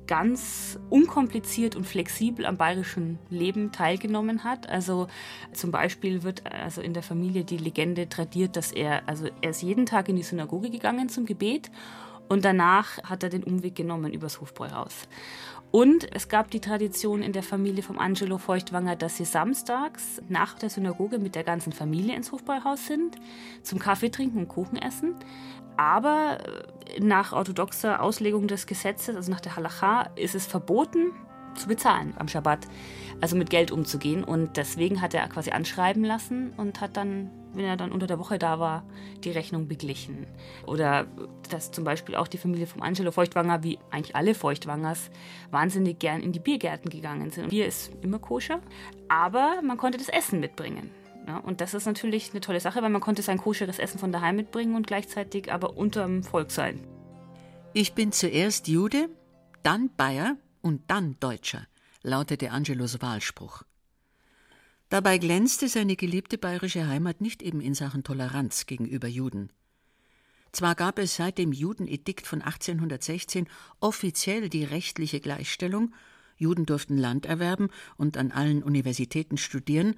ganz 0.06 0.78
unkompliziert 0.90 1.78
und 1.78 1.86
flexibel 1.86 2.46
am 2.46 2.58
bayerischen 2.58 3.18
Leben 3.30 3.72
teilgenommen 3.72 4.44
hat. 4.44 4.68
Also 4.68 5.08
zum 5.54 5.72
Beispiel 5.72 6.24
wird 6.24 6.52
also 6.52 6.82
in 6.82 6.94
der 6.94 7.04
Familie 7.04 7.46
die 7.46 7.56
Legende 7.56 8.10
tradiert, 8.10 8.58
dass 8.58 8.74
er, 8.74 9.08
also 9.08 9.30
er 9.42 9.52
ist 9.52 9.62
jeden 9.62 9.86
Tag 9.86 10.10
in 10.10 10.18
die 10.18 10.24
Synagoge 10.24 10.70
gegangen 10.70 11.08
zum 11.08 11.26
Gebet 11.26 11.72
und 12.32 12.46
danach 12.46 12.98
hat 13.04 13.24
er 13.24 13.30
den 13.30 13.44
Umweg 13.44 13.76
genommen 13.76 14.14
übers 14.14 14.40
Hofbräuhaus. 14.40 15.10
Und 15.72 16.14
es 16.14 16.28
gab 16.28 16.52
die 16.52 16.60
Tradition 16.60 17.22
in 17.22 17.32
der 17.32 17.44
Familie 17.44 17.82
vom 17.82 17.98
Angelo 17.98 18.38
Feuchtwanger, 18.38 18.98
dass 18.98 19.16
sie 19.16 19.26
samstags 19.26 20.22
nach 20.28 20.56
der 20.56 20.70
Synagoge 20.70 21.18
mit 21.18 21.34
der 21.34 21.46
ganzen 21.46 21.72
Familie 21.72 22.16
ins 22.16 22.34
Hofbräuhaus 22.34 22.88
sind, 22.88 23.16
zum 23.64 23.80
Kaffee 23.80 24.10
trinken 24.10 24.40
und 24.40 24.48
Kuchen 24.50 24.78
essen. 24.78 25.16
Aber 25.78 26.40
äh, 26.42 27.00
nach 27.00 27.32
orthodoxer 27.32 28.02
Auslegung 28.02 28.48
des 28.48 28.68
Gesetzes, 28.68 29.16
also 29.16 29.32
nach 29.32 29.40
der 29.40 29.56
Halacha, 29.56 30.10
ist 30.18 30.36
es 30.36 30.46
verboten, 30.46 31.14
zu 31.56 31.68
bezahlen 31.68 32.14
am 32.18 32.28
Schabbat, 32.28 32.68
also 33.22 33.36
mit 33.36 33.50
Geld 33.50 33.72
umzugehen. 33.72 34.24
Und 34.24 34.58
deswegen 34.58 35.02
hat 35.02 35.14
er 35.14 35.28
quasi 35.28 35.52
anschreiben 35.52 36.04
lassen 36.04 36.54
und 36.58 36.82
hat 36.82 36.98
dann 36.98 37.30
wenn 37.54 37.66
er 37.66 37.78
dann 37.78 37.92
unter 37.92 38.08
der 38.08 38.20
Woche 38.20 38.40
da 38.40 38.60
war, 38.60 38.84
die 39.24 39.32
Rechnung 39.32 39.68
beglichen. 39.68 40.26
Oder 40.66 41.08
dass 41.50 41.72
zum 41.72 41.84
Beispiel 41.84 42.16
auch 42.16 42.28
die 42.28 42.38
Familie 42.38 42.68
vom 42.68 42.82
Angelo 42.82 43.12
Feuchtwanger, 43.12 43.64
wie 43.64 43.80
eigentlich 43.90 44.16
alle 44.16 44.34
Feuchtwangers, 44.34 45.10
wahnsinnig 45.50 46.00
gern 46.00 46.22
in 46.22 46.32
die 46.32 46.40
Biergärten 46.40 46.90
gegangen 46.90 47.32
sind. 47.32 47.50
Bier 47.50 47.66
ist 47.66 47.92
immer 48.02 48.20
koscher, 48.20 48.62
aber 49.10 49.62
man 49.64 49.78
konnte 49.78 49.98
das 49.98 50.10
Essen 50.10 50.40
mitbringen. 50.40 50.92
Ja, 51.28 51.38
und 51.38 51.62
das 51.62 51.74
ist 51.74 51.86
natürlich 51.86 52.32
eine 52.32 52.42
tolle 52.42 52.60
Sache, 52.60 52.82
weil 52.82 52.90
man 52.90 53.02
konnte 53.02 53.22
sein 53.22 53.38
koscheres 53.38 53.78
Essen 53.78 54.00
von 54.00 54.12
daheim 54.12 54.36
mitbringen 54.36 54.76
und 54.76 54.88
gleichzeitig 54.88 55.52
aber 55.52 55.78
unterm 55.78 56.24
Volk 56.24 56.52
sein. 56.52 56.80
Ich 57.74 57.94
bin 57.94 58.12
zuerst 58.12 58.68
Jude, 58.68 59.10
dann 59.62 59.92
Bayer 59.96 60.36
und 60.62 60.90
dann 60.90 61.20
Deutscher, 61.20 61.68
lautete 62.04 62.52
Angelos 62.52 63.02
Wahlspruch. 63.02 63.64
Dabei 64.90 65.18
glänzte 65.18 65.70
seine 65.70 65.96
geliebte 65.96 66.38
bayerische 66.38 66.88
Heimat 66.88 67.22
nicht 67.22 67.42
eben 67.42 67.62
in 67.62 67.74
Sachen 67.74 68.04
Toleranz 68.04 68.66
gegenüber 68.66 69.08
Juden. 69.08 69.52
Zwar 70.52 70.76
gab 70.76 71.00
es 71.00 71.16
seit 71.16 71.38
dem 71.38 71.54
Judenedikt 71.54 72.28
von 72.28 72.42
1816 72.42 73.48
offiziell 73.80 74.50
die 74.50 74.66
rechtliche 74.66 75.22
Gleichstellung, 75.22 75.96
Juden 76.36 76.66
durften 76.66 76.98
Land 76.98 77.26
erwerben 77.26 77.70
und 77.98 78.18
an 78.18 78.32
allen 78.32 78.64
Universitäten 78.64 79.38
studieren, 79.38 79.96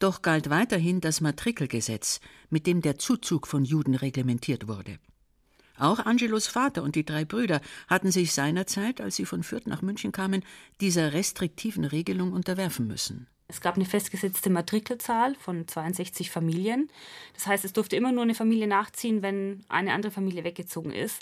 doch 0.00 0.22
galt 0.22 0.50
weiterhin 0.50 1.00
das 1.00 1.20
Matrikelgesetz, 1.20 2.20
mit 2.50 2.66
dem 2.66 2.80
der 2.80 2.98
Zuzug 2.98 3.46
von 3.46 3.64
Juden 3.64 3.94
reglementiert 3.94 4.66
wurde. 4.66 4.98
Auch 5.78 5.98
Angelos 5.98 6.46
Vater 6.46 6.82
und 6.82 6.94
die 6.94 7.04
drei 7.04 7.24
Brüder 7.24 7.60
hatten 7.88 8.10
sich 8.10 8.32
seinerzeit, 8.32 9.00
als 9.00 9.16
sie 9.16 9.26
von 9.26 9.42
Fürth 9.42 9.66
nach 9.66 9.82
München 9.82 10.12
kamen, 10.12 10.44
dieser 10.80 11.12
restriktiven 11.12 11.84
Regelung 11.84 12.32
unterwerfen 12.32 12.86
müssen. 12.86 13.26
Es 13.48 13.60
gab 13.60 13.74
eine 13.74 13.84
festgesetzte 13.84 14.50
Matrikelzahl 14.50 15.34
von 15.34 15.68
62 15.68 16.30
Familien. 16.30 16.88
Das 17.34 17.46
heißt, 17.46 17.64
es 17.64 17.72
durfte 17.72 17.96
immer 17.96 18.12
nur 18.12 18.22
eine 18.22 18.34
Familie 18.34 18.66
nachziehen, 18.66 19.22
wenn 19.22 19.64
eine 19.68 19.92
andere 19.92 20.12
Familie 20.12 20.44
weggezogen 20.44 20.92
ist. 20.92 21.20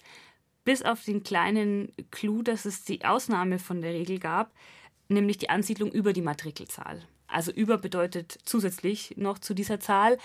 Bis 0.64 0.82
auf 0.82 1.02
den 1.04 1.24
kleinen 1.24 1.92
Clou, 2.10 2.42
dass 2.42 2.64
es 2.64 2.84
die 2.84 3.04
Ausnahme 3.04 3.58
von 3.58 3.82
der 3.82 3.92
Regel 3.92 4.20
gab, 4.20 4.52
nämlich 5.08 5.38
die 5.38 5.50
Ansiedlung 5.50 5.90
über 5.90 6.12
die 6.12 6.22
Matrikelzahl. 6.22 7.02
Also 7.26 7.50
über 7.50 7.78
bedeutet 7.78 8.38
zusätzlich 8.44 9.14
noch 9.16 9.38
zu 9.38 9.54
dieser 9.54 9.80
Zahl 9.80 10.18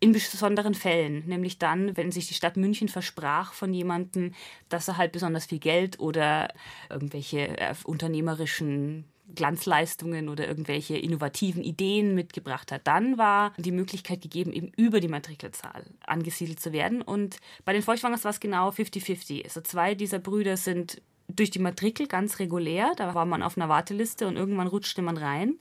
in 0.00 0.12
besonderen 0.12 0.74
Fällen, 0.74 1.26
nämlich 1.26 1.58
dann, 1.58 1.96
wenn 1.96 2.12
sich 2.12 2.28
die 2.28 2.34
Stadt 2.34 2.56
München 2.56 2.88
versprach 2.88 3.52
von 3.52 3.74
jemandem, 3.74 4.32
dass 4.68 4.88
er 4.88 4.96
halt 4.96 5.12
besonders 5.12 5.46
viel 5.46 5.58
Geld 5.58 5.98
oder 5.98 6.52
irgendwelche 6.88 7.58
äh, 7.58 7.74
unternehmerischen 7.84 9.04
Glanzleistungen 9.34 10.28
oder 10.28 10.46
irgendwelche 10.48 10.96
innovativen 10.96 11.62
Ideen 11.62 12.14
mitgebracht 12.14 12.72
hat. 12.72 12.86
Dann 12.86 13.18
war 13.18 13.52
die 13.58 13.72
Möglichkeit 13.72 14.22
gegeben, 14.22 14.52
eben 14.52 14.72
über 14.76 15.00
die 15.00 15.08
Matrikelzahl 15.08 15.84
angesiedelt 16.06 16.60
zu 16.60 16.72
werden. 16.72 17.02
Und 17.02 17.38
bei 17.64 17.72
den 17.72 17.82
Feuchtwangers 17.82 18.24
war 18.24 18.30
es 18.30 18.40
genau 18.40 18.70
50-50. 18.70 19.44
Also 19.44 19.60
zwei 19.60 19.94
dieser 19.94 20.18
Brüder 20.18 20.56
sind 20.56 21.02
durch 21.28 21.50
die 21.50 21.58
Matrikel 21.58 22.06
ganz 22.06 22.38
regulär, 22.38 22.92
da 22.96 23.14
war 23.14 23.26
man 23.26 23.42
auf 23.42 23.58
einer 23.58 23.68
Warteliste 23.68 24.26
und 24.26 24.36
irgendwann 24.36 24.66
rutschte 24.66 25.02
man 25.02 25.18
rein. 25.18 25.58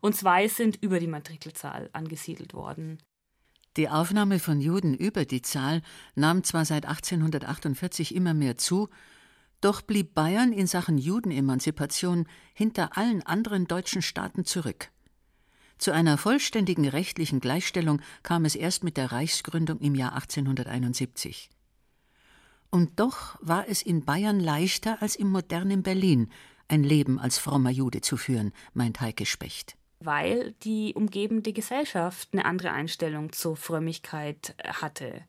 Und 0.00 0.14
zwei 0.14 0.46
sind 0.48 0.82
über 0.82 1.00
die 1.00 1.06
Matrikelzahl 1.06 1.88
angesiedelt 1.92 2.52
worden. 2.52 2.98
Die 3.78 3.88
Aufnahme 3.88 4.40
von 4.40 4.60
Juden 4.60 4.92
über 4.92 5.24
die 5.24 5.40
Zahl 5.40 5.82
nahm 6.16 6.42
zwar 6.42 6.64
seit 6.64 6.84
1848 6.84 8.12
immer 8.12 8.34
mehr 8.34 8.58
zu, 8.58 8.88
doch 9.60 9.82
blieb 9.82 10.14
Bayern 10.14 10.52
in 10.52 10.66
Sachen 10.66 10.98
Judenemanzipation 10.98 12.26
hinter 12.54 12.98
allen 12.98 13.22
anderen 13.22 13.68
deutschen 13.68 14.02
Staaten 14.02 14.44
zurück. 14.44 14.90
Zu 15.78 15.92
einer 15.92 16.18
vollständigen 16.18 16.88
rechtlichen 16.88 17.38
Gleichstellung 17.38 18.02
kam 18.24 18.44
es 18.44 18.56
erst 18.56 18.82
mit 18.82 18.96
der 18.96 19.12
Reichsgründung 19.12 19.78
im 19.78 19.94
Jahr 19.94 20.14
1871. 20.14 21.48
Und 22.70 22.98
doch 22.98 23.38
war 23.40 23.68
es 23.68 23.82
in 23.82 24.04
Bayern 24.04 24.40
leichter 24.40 25.00
als 25.00 25.14
im 25.14 25.30
modernen 25.30 25.84
Berlin, 25.84 26.32
ein 26.66 26.82
Leben 26.82 27.20
als 27.20 27.38
frommer 27.38 27.70
Jude 27.70 28.00
zu 28.00 28.16
führen, 28.16 28.52
meint 28.74 29.00
Heike 29.00 29.24
Specht 29.24 29.77
weil 30.00 30.54
die 30.62 30.94
umgebende 30.94 31.52
Gesellschaft 31.52 32.28
eine 32.32 32.44
andere 32.44 32.70
Einstellung 32.70 33.32
zur 33.32 33.56
Frömmigkeit 33.56 34.54
äh, 34.58 34.68
hatte. 34.68 35.22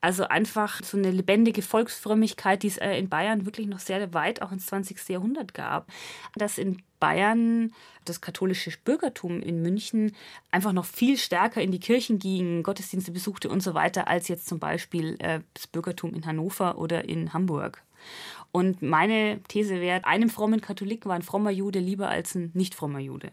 Also 0.00 0.24
einfach 0.24 0.82
so 0.82 0.96
eine 0.96 1.10
lebendige 1.10 1.62
Volksfrömmigkeit, 1.62 2.62
die 2.62 2.68
es 2.68 2.78
äh, 2.78 2.96
in 2.96 3.08
Bayern 3.08 3.44
wirklich 3.44 3.66
noch 3.66 3.80
sehr 3.80 4.14
weit 4.14 4.42
auch 4.42 4.52
ins 4.52 4.66
20. 4.66 5.08
Jahrhundert 5.08 5.54
gab. 5.54 5.88
Dass 6.36 6.58
in 6.58 6.82
Bayern 7.00 7.72
das 8.04 8.20
katholische 8.20 8.70
Bürgertum 8.84 9.42
in 9.42 9.62
München 9.62 10.14
einfach 10.50 10.72
noch 10.72 10.84
viel 10.84 11.18
stärker 11.18 11.60
in 11.60 11.72
die 11.72 11.80
Kirchen 11.80 12.18
ging, 12.18 12.62
Gottesdienste 12.62 13.10
besuchte 13.10 13.48
und 13.48 13.62
so 13.62 13.74
weiter, 13.74 14.08
als 14.08 14.28
jetzt 14.28 14.46
zum 14.46 14.60
Beispiel 14.60 15.16
äh, 15.18 15.40
das 15.54 15.66
Bürgertum 15.66 16.14
in 16.14 16.24
Hannover 16.24 16.78
oder 16.78 17.08
in 17.08 17.32
Hamburg. 17.32 17.82
Und 18.52 18.82
meine 18.82 19.40
These 19.48 19.80
wäre, 19.80 20.04
einem 20.04 20.30
frommen 20.30 20.60
Katholiken 20.60 21.08
war 21.08 21.16
ein 21.16 21.22
frommer 21.22 21.50
Jude 21.50 21.80
lieber 21.80 22.08
als 22.08 22.34
ein 22.34 22.52
nicht 22.54 22.74
frommer 22.74 23.00
Jude. 23.00 23.32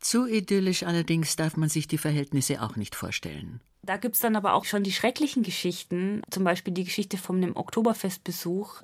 Zu 0.00 0.26
idyllisch 0.26 0.82
allerdings 0.82 1.36
darf 1.36 1.56
man 1.56 1.68
sich 1.68 1.86
die 1.86 1.98
Verhältnisse 1.98 2.62
auch 2.62 2.76
nicht 2.76 2.94
vorstellen. 2.94 3.60
Da 3.82 3.96
gibt 3.96 4.14
es 4.14 4.20
dann 4.20 4.36
aber 4.36 4.54
auch 4.54 4.64
schon 4.64 4.82
die 4.82 4.92
schrecklichen 4.92 5.42
Geschichten, 5.42 6.22
zum 6.30 6.44
Beispiel 6.44 6.72
die 6.72 6.84
Geschichte 6.84 7.18
von 7.18 7.36
einem 7.36 7.56
Oktoberfestbesuch, 7.56 8.82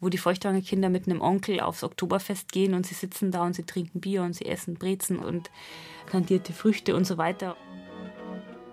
wo 0.00 0.08
die 0.08 0.18
Feuchtwanger 0.18 0.60
Kinder 0.60 0.90
mit 0.90 1.06
einem 1.06 1.20
Onkel 1.20 1.60
aufs 1.60 1.84
Oktoberfest 1.84 2.52
gehen 2.52 2.74
und 2.74 2.86
sie 2.86 2.94
sitzen 2.94 3.30
da 3.30 3.44
und 3.44 3.54
sie 3.54 3.64
trinken 3.64 4.00
Bier 4.00 4.22
und 4.22 4.34
sie 4.34 4.46
essen 4.46 4.74
Brezen 4.74 5.18
und 5.18 5.50
kandierte 6.06 6.52
Früchte 6.52 6.94
und 6.94 7.06
so 7.06 7.18
weiter. 7.18 7.56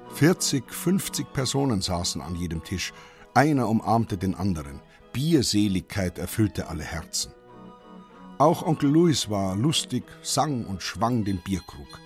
40, 0.10 0.72
50 0.72 1.34
Personen 1.34 1.82
saßen 1.82 2.22
an 2.22 2.36
jedem 2.36 2.64
Tisch. 2.64 2.94
Einer 3.34 3.68
umarmte 3.68 4.18
den 4.18 4.36
anderen. 4.36 4.82
Bierseligkeit 5.12 6.18
erfüllte 6.20 6.68
alle 6.68 6.84
Herzen. 6.84 7.34
Auch 8.38 8.64
Onkel 8.64 8.90
Louis 8.90 9.30
war 9.30 9.56
lustig, 9.56 10.04
sang 10.22 10.66
und 10.66 10.84
schwang 10.84 11.24
den 11.24 11.38
Bierkrug. 11.38 12.00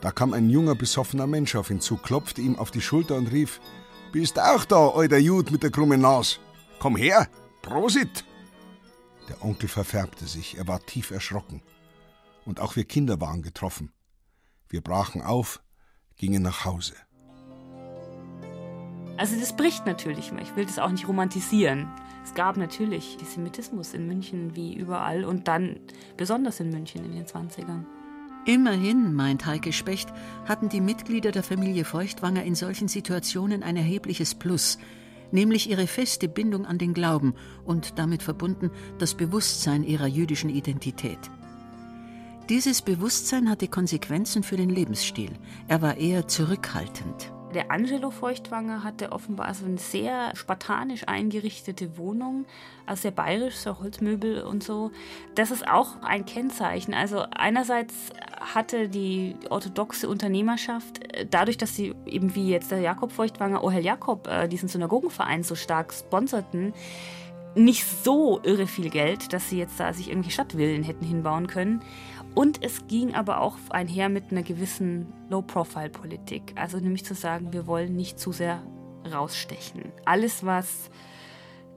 Da 0.00 0.10
kam 0.10 0.32
ein 0.32 0.48
junger, 0.48 0.74
besoffener 0.74 1.26
Mensch 1.26 1.54
auf 1.56 1.70
ihn 1.70 1.80
zu, 1.80 1.98
klopfte 1.98 2.40
ihm 2.40 2.56
auf 2.56 2.70
die 2.70 2.80
Schulter 2.80 3.16
und 3.16 3.26
rief: 3.26 3.60
Bist 4.12 4.38
auch 4.38 4.64
da, 4.64 4.88
alter 4.88 5.18
Jud 5.18 5.50
mit 5.50 5.62
der 5.62 5.70
krummen 5.70 6.00
Nas? 6.00 6.40
Komm 6.78 6.96
her, 6.96 7.28
Prosit! 7.60 8.24
Der 9.28 9.44
Onkel 9.44 9.68
verfärbte 9.68 10.26
sich, 10.26 10.56
er 10.56 10.66
war 10.66 10.84
tief 10.86 11.10
erschrocken. 11.10 11.62
Und 12.46 12.58
auch 12.58 12.76
wir 12.76 12.84
Kinder 12.84 13.20
waren 13.20 13.42
getroffen. 13.42 13.92
Wir 14.68 14.80
brachen 14.80 15.20
auf, 15.20 15.62
gingen 16.16 16.42
nach 16.42 16.64
Hause. 16.64 16.94
Also 19.18 19.38
das 19.38 19.54
bricht 19.54 19.84
natürlich 19.84 20.32
mal. 20.32 20.42
Ich 20.42 20.56
will 20.56 20.64
das 20.64 20.78
auch 20.78 20.90
nicht 20.90 21.06
romantisieren. 21.06 21.88
Es 22.30 22.36
gab 22.36 22.56
natürlich 22.56 23.18
Semitismus 23.24 23.92
in 23.92 24.06
München 24.06 24.54
wie 24.54 24.72
überall 24.72 25.24
und 25.24 25.48
dann 25.48 25.80
besonders 26.16 26.60
in 26.60 26.70
München 26.70 27.04
in 27.04 27.10
den 27.10 27.26
20ern. 27.26 27.82
Immerhin, 28.46 29.14
meint 29.14 29.46
Heike 29.46 29.72
Specht, 29.72 30.12
hatten 30.46 30.68
die 30.68 30.80
Mitglieder 30.80 31.32
der 31.32 31.42
Familie 31.42 31.84
Feuchtwanger 31.84 32.44
in 32.44 32.54
solchen 32.54 32.86
Situationen 32.86 33.64
ein 33.64 33.76
erhebliches 33.76 34.36
Plus, 34.36 34.78
nämlich 35.32 35.68
ihre 35.68 35.88
feste 35.88 36.28
Bindung 36.28 36.66
an 36.66 36.78
den 36.78 36.94
Glauben 36.94 37.34
und 37.64 37.98
damit 37.98 38.22
verbunden 38.22 38.70
das 39.00 39.16
Bewusstsein 39.16 39.82
ihrer 39.82 40.06
jüdischen 40.06 40.50
Identität. 40.50 41.18
Dieses 42.48 42.80
Bewusstsein 42.80 43.50
hatte 43.50 43.66
Konsequenzen 43.66 44.44
für 44.44 44.56
den 44.56 44.70
Lebensstil. 44.70 45.32
Er 45.66 45.82
war 45.82 45.96
eher 45.96 46.28
zurückhaltend. 46.28 47.32
Der 47.54 47.72
Angelo 47.72 48.10
Feuchtwanger 48.10 48.84
hatte 48.84 49.10
offenbar 49.10 49.46
also 49.46 49.64
eine 49.64 49.78
sehr 49.78 50.36
spartanisch 50.36 51.08
eingerichtete 51.08 51.98
Wohnung, 51.98 52.46
also 52.86 53.02
sehr 53.02 53.10
bayerisch, 53.10 53.56
so 53.56 53.80
Holzmöbel 53.80 54.42
und 54.42 54.62
so. 54.62 54.92
Das 55.34 55.50
ist 55.50 55.66
auch 55.68 56.00
ein 56.02 56.26
Kennzeichen. 56.26 56.94
Also 56.94 57.24
einerseits 57.32 57.94
hatte 58.54 58.88
die 58.88 59.34
orthodoxe 59.48 60.08
Unternehmerschaft, 60.08 61.12
äh, 61.12 61.26
dadurch, 61.28 61.58
dass 61.58 61.74
sie 61.74 61.94
eben 62.06 62.36
wie 62.36 62.50
jetzt 62.50 62.70
der 62.70 62.80
Jakob 62.80 63.10
Feuchtwanger, 63.10 63.64
Ohel 63.64 63.84
Jakob, 63.84 64.28
äh, 64.28 64.46
diesen 64.46 64.68
Synagogenverein 64.68 65.42
so 65.42 65.56
stark 65.56 65.92
sponserten, 65.92 66.72
nicht 67.56 67.84
so 67.84 68.40
irre 68.44 68.68
viel 68.68 68.90
Geld, 68.90 69.32
dass 69.32 69.50
sie 69.50 69.58
jetzt 69.58 69.80
da 69.80 69.92
sich 69.92 70.08
irgendwie 70.08 70.30
Stadtvillen 70.30 70.84
hätten 70.84 71.04
hinbauen 71.04 71.48
können. 71.48 71.82
Und 72.34 72.62
es 72.62 72.86
ging 72.86 73.14
aber 73.14 73.40
auch 73.40 73.56
einher 73.70 74.08
mit 74.08 74.30
einer 74.30 74.42
gewissen 74.42 75.12
Low-Profile-Politik. 75.28 76.52
Also 76.56 76.78
nämlich 76.78 77.04
zu 77.04 77.14
sagen, 77.14 77.52
wir 77.52 77.66
wollen 77.66 77.96
nicht 77.96 78.18
zu 78.18 78.32
sehr 78.32 78.62
rausstechen. 79.10 79.92
Alles, 80.04 80.44
was 80.44 80.90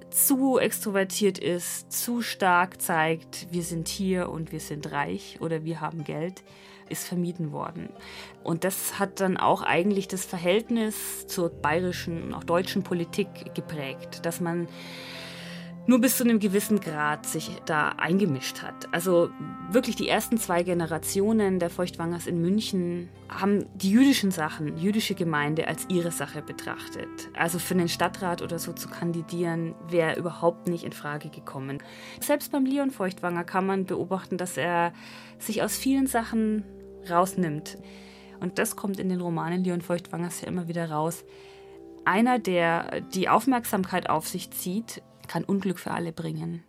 zu 0.09 0.59
extrovertiert 0.59 1.39
ist, 1.39 1.91
zu 1.91 2.21
stark 2.21 2.81
zeigt, 2.81 3.47
wir 3.51 3.63
sind 3.63 3.87
hier 3.87 4.29
und 4.29 4.51
wir 4.51 4.59
sind 4.59 4.91
reich 4.91 5.39
oder 5.41 5.63
wir 5.63 5.81
haben 5.81 6.03
Geld, 6.03 6.43
ist 6.87 7.07
vermieden 7.07 7.51
worden. 7.51 7.89
Und 8.43 8.63
das 8.63 8.99
hat 8.99 9.19
dann 9.19 9.37
auch 9.37 9.63
eigentlich 9.63 10.07
das 10.07 10.23
Verhältnis 10.23 11.25
zur 11.25 11.49
bayerischen 11.49 12.23
und 12.23 12.33
auch 12.35 12.43
deutschen 12.43 12.83
Politik 12.83 13.55
geprägt, 13.55 14.25
dass 14.25 14.39
man 14.39 14.67
nur 15.85 15.99
bis 15.99 16.17
zu 16.17 16.23
einem 16.23 16.39
gewissen 16.39 16.79
Grad 16.79 17.25
sich 17.25 17.51
da 17.65 17.89
eingemischt 17.89 18.61
hat. 18.61 18.87
Also 18.93 19.29
wirklich 19.69 19.95
die 19.95 20.07
ersten 20.07 20.37
zwei 20.37 20.63
Generationen 20.63 21.59
der 21.59 21.69
Feuchtwangers 21.69 22.25
in 22.25 22.41
München 22.41 23.09
haben 23.27 23.65
die 23.75 23.91
jüdischen 23.91 24.31
Sachen, 24.31 24.77
jüdische 24.77 25.13
Gemeinde 25.13 25.67
als 25.67 25.85
ihre 25.89 26.11
Sache 26.11 26.41
betrachtet. 26.41 27.09
Also 27.33 27.59
für 27.59 27.73
einen 27.73 27.89
Stadtrat 27.89 28.41
oder 28.41 28.59
so 28.59 28.71
zu 28.71 28.87
kandidieren, 28.87 29.75
wäre 29.89 30.17
überhaupt 30.17 30.67
nicht 30.69 30.85
in 30.85 30.93
Frage 30.93 31.29
gekommen. 31.29 31.79
Selbst 32.21 32.51
beim 32.51 32.65
Leon 32.65 32.91
Feuchtwanger 32.91 33.43
kann 33.43 33.65
man 33.65 33.85
beobachten, 33.85 34.37
dass 34.37 34.55
er 34.55 34.93
sich 35.37 35.63
aus 35.63 35.75
vielen 35.75 36.07
Sachen 36.07 36.63
rausnimmt. 37.09 37.77
Und 38.39 38.57
das 38.57 38.75
kommt 38.75 38.99
in 38.99 39.09
den 39.09 39.21
Romanen 39.21 39.63
Leon 39.63 39.81
Feuchtwangers 39.81 40.41
ja 40.41 40.47
immer 40.47 40.67
wieder 40.69 40.89
raus. 40.89 41.25
Einer, 42.05 42.39
der 42.39 43.01
die 43.01 43.29
Aufmerksamkeit 43.29 44.09
auf 44.09 44.27
sich 44.27 44.51
zieht, 44.51 45.01
kann 45.33 45.45
Unglück 45.45 45.79
für 45.79 45.89
alle 45.89 46.13
bringen. 46.13 46.63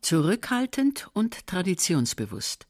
Zurückhaltend 0.00 1.08
und 1.12 1.46
traditionsbewusst. 1.46 2.66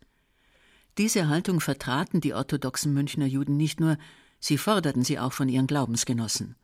Diese 0.99 1.29
Haltung 1.29 1.61
vertraten 1.61 2.21
die 2.21 2.35
orthodoxen 2.35 2.93
Münchner 2.93 3.25
Juden 3.25 3.57
nicht 3.57 3.81
nur, 3.81 3.97
sie 4.38 4.59
forderten 4.59 5.05
sie 5.05 5.19
auch 5.19 5.33
von 5.33 5.49
ihren 5.49 5.67
Glaubensgenossen. 5.67 6.57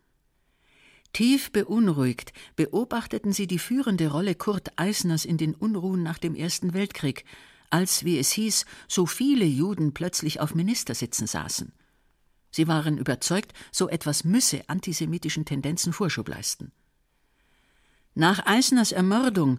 Tief 1.14 1.52
beunruhigt 1.52 2.34
beobachteten 2.54 3.32
sie 3.32 3.46
die 3.46 3.58
führende 3.58 4.08
Rolle 4.08 4.34
Kurt 4.34 4.78
Eisners 4.78 5.24
in 5.24 5.38
den 5.38 5.54
Unruhen 5.54 6.02
nach 6.02 6.18
dem 6.18 6.34
Ersten 6.34 6.74
Weltkrieg, 6.74 7.24
als, 7.70 8.04
wie 8.04 8.18
es 8.18 8.30
hieß, 8.32 8.66
so 8.88 9.06
viele 9.06 9.46
Juden 9.46 9.94
plötzlich 9.94 10.40
auf 10.40 10.54
Ministersitzen 10.54 11.26
saßen. 11.26 11.72
Sie 12.50 12.68
waren 12.68 12.98
überzeugt, 12.98 13.54
so 13.72 13.88
etwas 13.88 14.22
müsse 14.22 14.68
antisemitischen 14.68 15.46
Tendenzen 15.46 15.94
Vorschub 15.94 16.28
leisten. 16.28 16.72
Nach 18.16 18.46
Eisners 18.46 18.92
Ermordung 18.92 19.58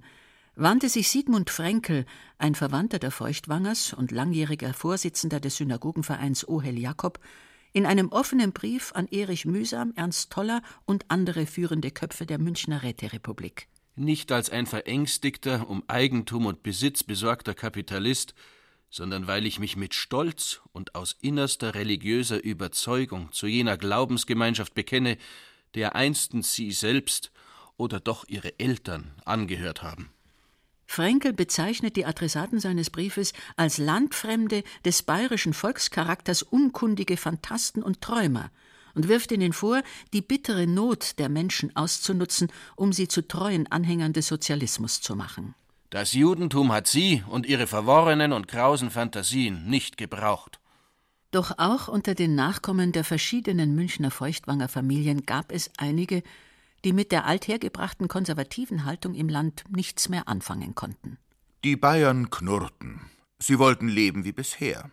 wandte 0.56 0.88
sich 0.88 1.10
Sigmund 1.10 1.50
Fränkel, 1.50 2.06
ein 2.38 2.56
Verwandter 2.56 3.00
der 3.00 3.12
Feuchtwangers 3.12 3.92
und 3.92 4.12
langjähriger 4.12 4.74
Vorsitzender 4.74 5.42
des 5.42 5.58
Synagogenvereins 5.58 6.48
Ohel 6.48 6.80
Jakob, 6.80 7.20
in 7.74 7.86
einem 7.86 8.08
offenen 8.14 8.54
Brief 8.54 8.94
an 8.94 9.10
Erich 9.10 9.44
Mühsam, 9.44 9.92
Ernst 9.98 10.32
Toller 10.32 10.62
und 10.86 11.04
andere 11.10 11.48
führende 11.48 11.92
Köpfe 11.92 12.26
der 12.26 12.38
Münchner 12.38 12.82
Räterepublik. 12.82 13.68
Nicht 13.98 14.32
als 14.32 14.50
ein 14.50 14.68
verängstigter, 14.68 15.70
um 15.70 15.84
Eigentum 15.88 16.46
und 16.46 16.64
Besitz 16.64 17.04
besorgter 17.04 17.56
Kapitalist, 17.56 18.36
sondern 18.90 19.28
weil 19.28 19.46
ich 19.46 19.60
mich 19.60 19.76
mit 19.76 19.94
Stolz 19.94 20.62
und 20.72 20.96
aus 20.96 21.18
innerster 21.20 21.76
religiöser 21.76 22.42
Überzeugung 22.42 23.34
zu 23.34 23.48
jener 23.48 23.76
Glaubensgemeinschaft 23.76 24.74
bekenne, 24.74 25.18
der 25.74 25.96
einstens 25.96 26.54
Sie 26.54 26.72
selbst 26.72 27.34
oder 27.78 28.00
doch 28.00 28.26
Ihre 28.28 28.60
Eltern 28.60 29.12
angehört 29.26 29.84
haben. 29.84 30.10
Frenkel 30.88 31.34
bezeichnet 31.34 31.96
die 31.96 32.06
Adressaten 32.06 32.60
seines 32.60 32.90
Briefes 32.90 33.34
als 33.58 33.78
Landfremde, 33.78 34.64
des 34.86 35.04
bayerischen 35.04 35.54
Volkscharakters 35.54 36.44
unkundige 36.44 37.18
Phantasten 37.18 37.82
und 37.82 38.02
Träumer 38.02 38.52
und 38.94 39.08
wirft 39.08 39.32
ihnen 39.32 39.54
vor, 39.54 39.82
die 40.14 40.22
bittere 40.22 40.68
Not 40.68 41.20
der 41.20 41.30
Menschen 41.30 41.76
auszunutzen, 41.76 42.50
um 42.76 42.94
sie 42.94 43.08
zu 43.08 43.28
treuen 43.28 43.70
Anhängern 43.72 44.14
des 44.14 44.28
Sozialismus 44.28 45.02
zu 45.02 45.16
machen. 45.16 45.54
Das 45.90 46.14
Judentum 46.14 46.72
hat 46.72 46.88
sie 46.88 47.24
und 47.28 47.46
ihre 47.46 47.68
verworrenen 47.68 48.34
und 48.34 48.48
krausen 48.48 48.90
Fantasien 48.90 49.66
nicht 49.70 49.98
gebraucht. 49.98 50.60
Doch 51.32 51.58
auch 51.58 51.88
unter 51.88 52.16
den 52.16 52.36
Nachkommen 52.36 52.92
der 52.92 53.04
verschiedenen 53.04 53.76
Münchner 53.76 54.12
Feuchtwanger 54.12 54.70
Familien 54.70 55.26
gab 55.26 55.52
es 55.52 55.70
einige, 55.78 56.24
die 56.86 56.94
mit 56.94 57.12
der 57.12 57.26
althergebrachten 57.26 58.08
konservativen 58.08 58.86
Haltung 58.86 59.16
im 59.16 59.28
Land 59.28 59.64
nichts 59.70 60.08
mehr 60.08 60.28
anfangen 60.28 60.76
konnten. 60.76 61.18
Die 61.64 61.76
Bayern 61.76 62.30
knurrten. 62.30 63.02
Sie 63.40 63.60
wollten 63.60 63.88
leben 63.90 64.24
wie 64.24 64.32
bisher. 64.32 64.92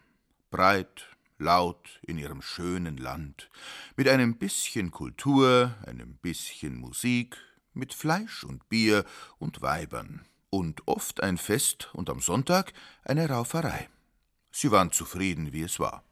Breit, 0.51 1.07
laut 1.39 2.01
in 2.03 2.19
ihrem 2.19 2.41
schönen 2.41 2.97
Land, 2.97 3.51
mit 3.97 4.09
einem 4.09 4.37
bisschen 4.37 4.91
Kultur, 4.91 5.75
einem 5.87 6.17
bisschen 6.17 6.77
Musik, 6.77 7.37
mit 7.75 7.93
Fleisch 7.93 8.43
und 8.43 8.69
Bier 8.69 9.05
und 9.39 9.61
Weibern 9.61 10.27
und 10.51 10.87
oft 10.87 11.23
ein 11.23 11.37
Fest 11.37 11.91
und 11.93 12.11
am 12.11 12.21
Sonntag 12.21 12.73
eine 13.05 13.29
Rauferei. 13.29 13.89
Sie 14.51 14.71
waren 14.71 14.93
zufrieden, 14.93 15.53
wie 15.53 15.63
es 15.63 15.79
war. 15.79 16.05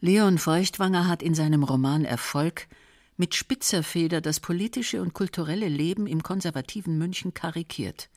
Leon 0.00 0.38
Feuchtwanger 0.38 1.08
hat 1.08 1.22
in 1.22 1.34
seinem 1.34 1.64
Roman 1.64 2.04
Erfolg 2.04 2.68
mit 3.18 3.34
spitzer 3.34 3.82
Feder 3.82 4.20
das 4.20 4.40
politische 4.40 5.02
und 5.02 5.12
kulturelle 5.12 5.68
Leben 5.68 6.06
im 6.06 6.22
konservativen 6.22 6.96
München 6.96 7.34
karikiert. 7.34 8.08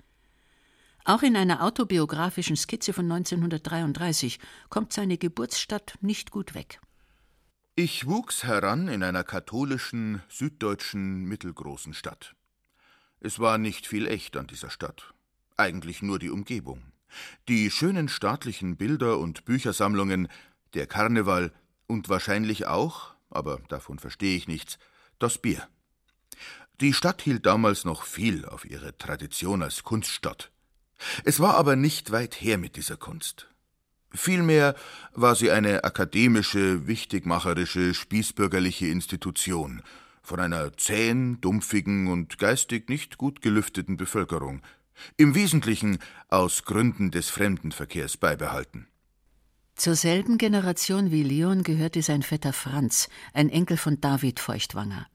Auch 1.04 1.24
in 1.24 1.36
einer 1.36 1.64
autobiografischen 1.64 2.56
Skizze 2.56 2.94
von 2.94 3.12
1933 3.12 4.40
kommt 4.70 4.94
seine 4.94 5.18
Geburtsstadt 5.18 5.98
nicht 6.02 6.30
gut 6.30 6.54
weg. 6.54 6.80
Ich 7.76 8.06
wuchs 8.06 8.44
heran 8.44 8.88
in 8.88 9.02
einer 9.02 9.24
katholischen, 9.24 10.22
süddeutschen, 10.30 11.24
mittelgroßen 11.24 11.96
Stadt. 11.96 12.36
Es 13.20 13.40
war 13.40 13.58
nicht 13.58 13.88
viel 13.88 14.08
echt 14.08 14.38
an 14.38 14.46
dieser 14.46 14.70
Stadt, 14.70 15.14
eigentlich 15.58 16.04
nur 16.04 16.20
die 16.20 16.30
Umgebung. 16.30 16.84
Die 17.48 17.72
schönen 17.72 18.08
staatlichen 18.08 18.78
Bilder 18.78 19.18
und 19.18 19.46
Büchersammlungen, 19.46 20.28
der 20.76 20.86
Karneval 20.86 21.52
und 21.88 22.10
wahrscheinlich 22.10 22.68
auch, 22.68 23.16
aber 23.30 23.60
davon 23.70 23.98
verstehe 23.98 24.38
ich 24.38 24.48
nichts, 24.48 24.78
das 25.22 25.38
Bier. 25.38 25.68
Die 26.80 26.94
Stadt 26.94 27.22
hielt 27.22 27.46
damals 27.46 27.86
noch 27.86 28.04
viel 28.04 28.46
auf 28.46 28.66
ihre 28.66 28.98
Tradition 28.98 29.62
als 29.62 29.84
Kunststadt. 29.84 30.52
Es 31.24 31.40
war 31.40 31.56
aber 31.56 31.76
nicht 31.76 32.12
weit 32.12 32.42
her 32.42 32.58
mit 32.58 32.76
dieser 32.76 32.98
Kunst. 32.98 33.48
Vielmehr 34.14 34.76
war 35.14 35.36
sie 35.36 35.52
eine 35.52 35.84
akademische, 35.84 36.88
wichtigmacherische, 36.88 37.94
spießbürgerliche 37.94 38.88
Institution 38.88 39.82
von 40.24 40.40
einer 40.40 40.76
zähen, 40.78 41.42
dumpfigen 41.42 42.08
und 42.08 42.38
geistig 42.38 42.90
nicht 42.90 43.18
gut 43.18 43.42
gelüfteten 43.42 43.98
Bevölkerung, 43.98 44.62
im 45.18 45.34
Wesentlichen 45.34 46.00
aus 46.30 46.64
Gründen 46.64 47.12
des 47.12 47.30
Fremdenverkehrs 47.30 48.18
beibehalten. 48.18 48.88
Zur 49.76 49.96
selben 49.96 50.38
Generation 50.38 51.12
wie 51.12 51.24
Leon 51.24 51.64
gehörte 51.64 52.04
sein 52.04 52.22
Vetter 52.22 52.54
Franz, 52.54 53.10
ein 53.34 53.50
Enkel 53.50 53.78
von 53.78 54.00
David 54.00 54.40
Feuchtwanger. 54.40 55.08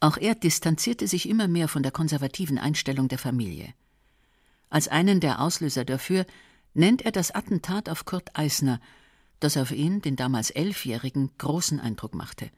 Auch 0.00 0.16
er 0.16 0.34
distanzierte 0.34 1.08
sich 1.08 1.28
immer 1.28 1.48
mehr 1.48 1.68
von 1.68 1.82
der 1.82 1.92
konservativen 1.92 2.58
Einstellung 2.58 3.08
der 3.08 3.18
Familie. 3.18 3.74
Als 4.70 4.88
einen 4.88 5.20
der 5.20 5.40
Auslöser 5.40 5.84
dafür 5.84 6.26
nennt 6.74 7.02
er 7.02 7.12
das 7.12 7.30
Attentat 7.30 7.88
auf 7.88 8.04
Kurt 8.04 8.36
Eisner, 8.38 8.80
das 9.40 9.56
auf 9.56 9.70
ihn, 9.70 10.00
den 10.02 10.16
damals 10.16 10.50
Elfjährigen, 10.50 11.30
großen 11.38 11.80
Eindruck 11.80 12.14
machte. 12.14 12.50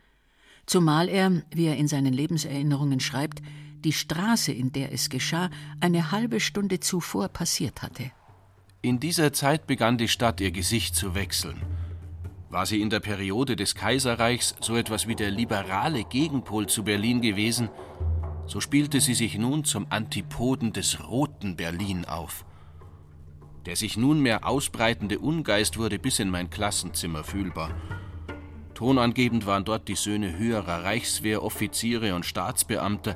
Zumal 0.66 1.08
er, 1.08 1.42
wie 1.50 1.66
er 1.66 1.76
in 1.76 1.88
seinen 1.88 2.12
Lebenserinnerungen 2.12 3.00
schreibt, 3.00 3.42
die 3.84 3.92
Straße, 3.92 4.52
in 4.52 4.72
der 4.72 4.92
es 4.92 5.08
geschah, 5.08 5.50
eine 5.80 6.10
halbe 6.10 6.40
Stunde 6.40 6.80
zuvor 6.80 7.28
passiert 7.28 7.82
hatte. 7.82 8.10
In 8.82 9.00
dieser 9.00 9.32
Zeit 9.32 9.66
begann 9.66 9.98
die 9.98 10.08
Stadt 10.08 10.40
ihr 10.40 10.50
Gesicht 10.50 10.94
zu 10.94 11.14
wechseln. 11.14 11.60
War 12.50 12.66
sie 12.66 12.80
in 12.80 12.90
der 12.90 12.98
Periode 12.98 13.54
des 13.54 13.76
Kaiserreichs 13.76 14.56
so 14.60 14.76
etwas 14.76 15.06
wie 15.06 15.14
der 15.14 15.30
liberale 15.30 16.02
Gegenpol 16.02 16.66
zu 16.66 16.82
Berlin 16.82 17.20
gewesen, 17.20 17.70
so 18.46 18.60
spielte 18.60 19.00
sie 19.00 19.14
sich 19.14 19.38
nun 19.38 19.62
zum 19.62 19.86
Antipoden 19.88 20.72
des 20.72 21.08
roten 21.08 21.54
Berlin 21.54 22.04
auf. 22.06 22.44
Der 23.66 23.76
sich 23.76 23.96
nunmehr 23.96 24.44
ausbreitende 24.44 25.20
Ungeist 25.20 25.78
wurde 25.78 26.00
bis 26.00 26.18
in 26.18 26.28
mein 26.28 26.50
Klassenzimmer 26.50 27.22
fühlbar. 27.22 27.70
Tonangebend 28.74 29.46
waren 29.46 29.64
dort 29.64 29.86
die 29.86 29.94
Söhne 29.94 30.36
höherer 30.36 30.82
Reichswehroffiziere 30.82 32.16
und 32.16 32.26
Staatsbeamter, 32.26 33.14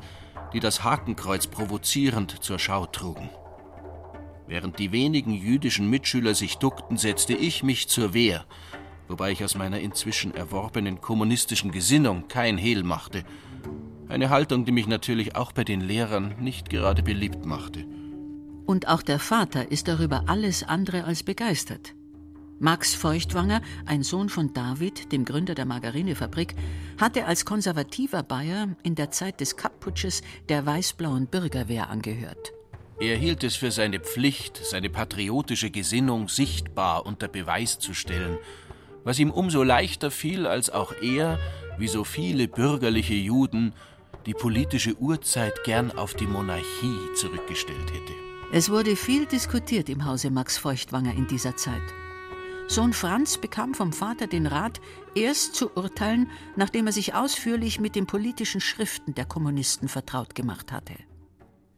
die 0.53 0.61
das 0.61 0.85
Hakenkreuz 0.85 1.49
provozierend 1.49 2.44
zur 2.44 2.61
Schau 2.61 2.87
trugen. 2.87 3.31
Während 4.47 4.79
die 4.79 4.92
wenigen 4.92 5.33
jüdischen 5.33 5.90
Mitschüler 5.90 6.35
sich 6.35 6.59
duckten, 6.59 6.99
setzte 6.99 7.33
ich 7.33 7.64
mich 7.64 7.88
zur 7.88 8.14
Wehr, 8.14 8.44
wobei 9.09 9.33
ich 9.33 9.45
aus 9.45 9.55
meiner 9.55 9.81
inzwischen 9.81 10.35
erworbenen 10.35 11.01
kommunistischen 11.01 11.71
Gesinnung 11.71 12.29
kein 12.29 12.59
Hehl 12.59 12.83
machte. 12.83 13.25
Eine 14.09 14.31
Haltung, 14.31 14.64
die 14.64 14.73
mich 14.73 14.87
natürlich 14.87 15.35
auch 15.35 15.53
bei 15.53 15.64
den 15.64 15.81
Lehrern 15.81 16.35
nicht 16.38 16.71
gerade 16.71 17.03
beliebt 17.03 17.47
machte. 17.47 17.87
Und 18.67 18.88
auch 18.88 19.03
der 19.03 19.19
Vater 19.19 19.71
ist 19.71 19.88
darüber 19.88 20.25
alles 20.27 20.62
andere 20.62 21.05
als 21.05 21.23
begeistert. 21.23 21.95
Max 22.61 22.95
Feuchtwanger, 22.95 23.61
ein 23.85 24.03
Sohn 24.03 24.29
von 24.29 24.55
David, 24.55 25.12
dem 25.12 25.25
Gründer 25.25 25.55
der 25.55 25.67
Margarinefabrik, 25.67 26.55
hatte 26.99 27.27
als 27.27 27.45
konservativer 27.45 28.23
Bayer 28.23 28.69
in 28.83 28.95
der 28.95 29.11
Zeit 29.11 29.40
des 29.40 29.57
Kappputsches 29.57 30.23
der 30.49 30.64
weißblauen 30.64 31.27
Bürgerwehr 31.27 31.90
angehört. 31.90 32.53
Er 33.01 33.17
hielt 33.17 33.43
es 33.43 33.57
für 33.57 33.73
seine 33.73 33.99
Pflicht, 33.99 34.57
seine 34.57 34.88
patriotische 34.88 35.71
Gesinnung 35.71 36.29
sichtbar 36.29 37.05
unter 37.07 37.27
Beweis 37.27 37.81
zu 37.81 37.93
stellen, 37.93 38.38
was 39.05 39.19
ihm 39.19 39.31
umso 39.31 39.62
leichter 39.62 40.11
fiel, 40.11 40.47
als 40.47 40.71
auch 40.71 40.93
er, 41.01 41.38
wie 41.79 41.88
so 41.88 42.05
viele 42.05 42.49
bürgerliche 42.49 43.14
Juden, 43.14 43.73
die 44.27 44.35
politische 44.35 44.97
Urzeit 44.97 45.64
gern 45.64 45.93
auf 45.93 46.14
die 46.14 46.27
Monarchie 46.27 46.99
zurückgestellt 47.14 47.90
hätte. 47.90 48.12
Es 48.53 48.71
wurde 48.71 48.97
viel 48.97 49.27
diskutiert 49.27 49.88
im 49.88 50.05
Hause 50.05 50.31
Max 50.31 50.57
Feuchtwanger 50.57 51.12
in 51.14 51.27
dieser 51.27 51.57
Zeit. 51.57 51.83
Sohn 52.67 52.95
Franz 52.95 53.37
bekam 53.37 53.75
vom 53.75 53.93
Vater 53.93 54.27
den 54.27 54.47
Rat, 54.47 54.81
erst 55.14 55.55
zu 55.55 55.77
urteilen, 55.77 56.31
nachdem 56.57 56.87
er 56.87 56.93
sich 56.93 57.14
ausführlich 57.14 57.79
mit 57.79 57.95
den 57.95 58.07
politischen 58.07 58.61
Schriften 58.61 59.14
der 59.14 59.27
Kommunisten 59.27 59.88
vertraut 59.88 60.35
gemacht 60.35 60.73
hatte. 60.73 60.95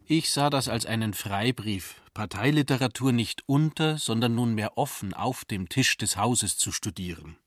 Ich 0.09 0.31
sah 0.31 0.51
das 0.51 0.69
als 0.69 0.87
einen 0.87 1.15
Freibrief, 1.15 2.01
Parteiliteratur 2.15 3.11
nicht 3.11 3.43
unter, 3.47 3.99
sondern 3.99 4.37
nunmehr 4.37 4.79
offen 4.79 5.15
auf 5.15 5.45
dem 5.45 5.69
Tisch 5.69 5.97
des 5.97 6.17
Hauses 6.17 6.57
zu 6.57 6.71
studieren. 6.71 7.39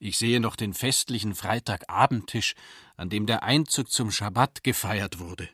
Ich 0.00 0.18
sehe 0.18 0.40
noch 0.40 0.56
den 0.56 0.74
festlichen 0.74 1.36
Freitagabendtisch, 1.36 2.56
an 2.96 3.10
dem 3.10 3.26
der 3.26 3.44
Einzug 3.44 3.92
zum 3.92 4.10
Schabbat 4.10 4.64
gefeiert 4.64 5.20
wurde. 5.20 5.48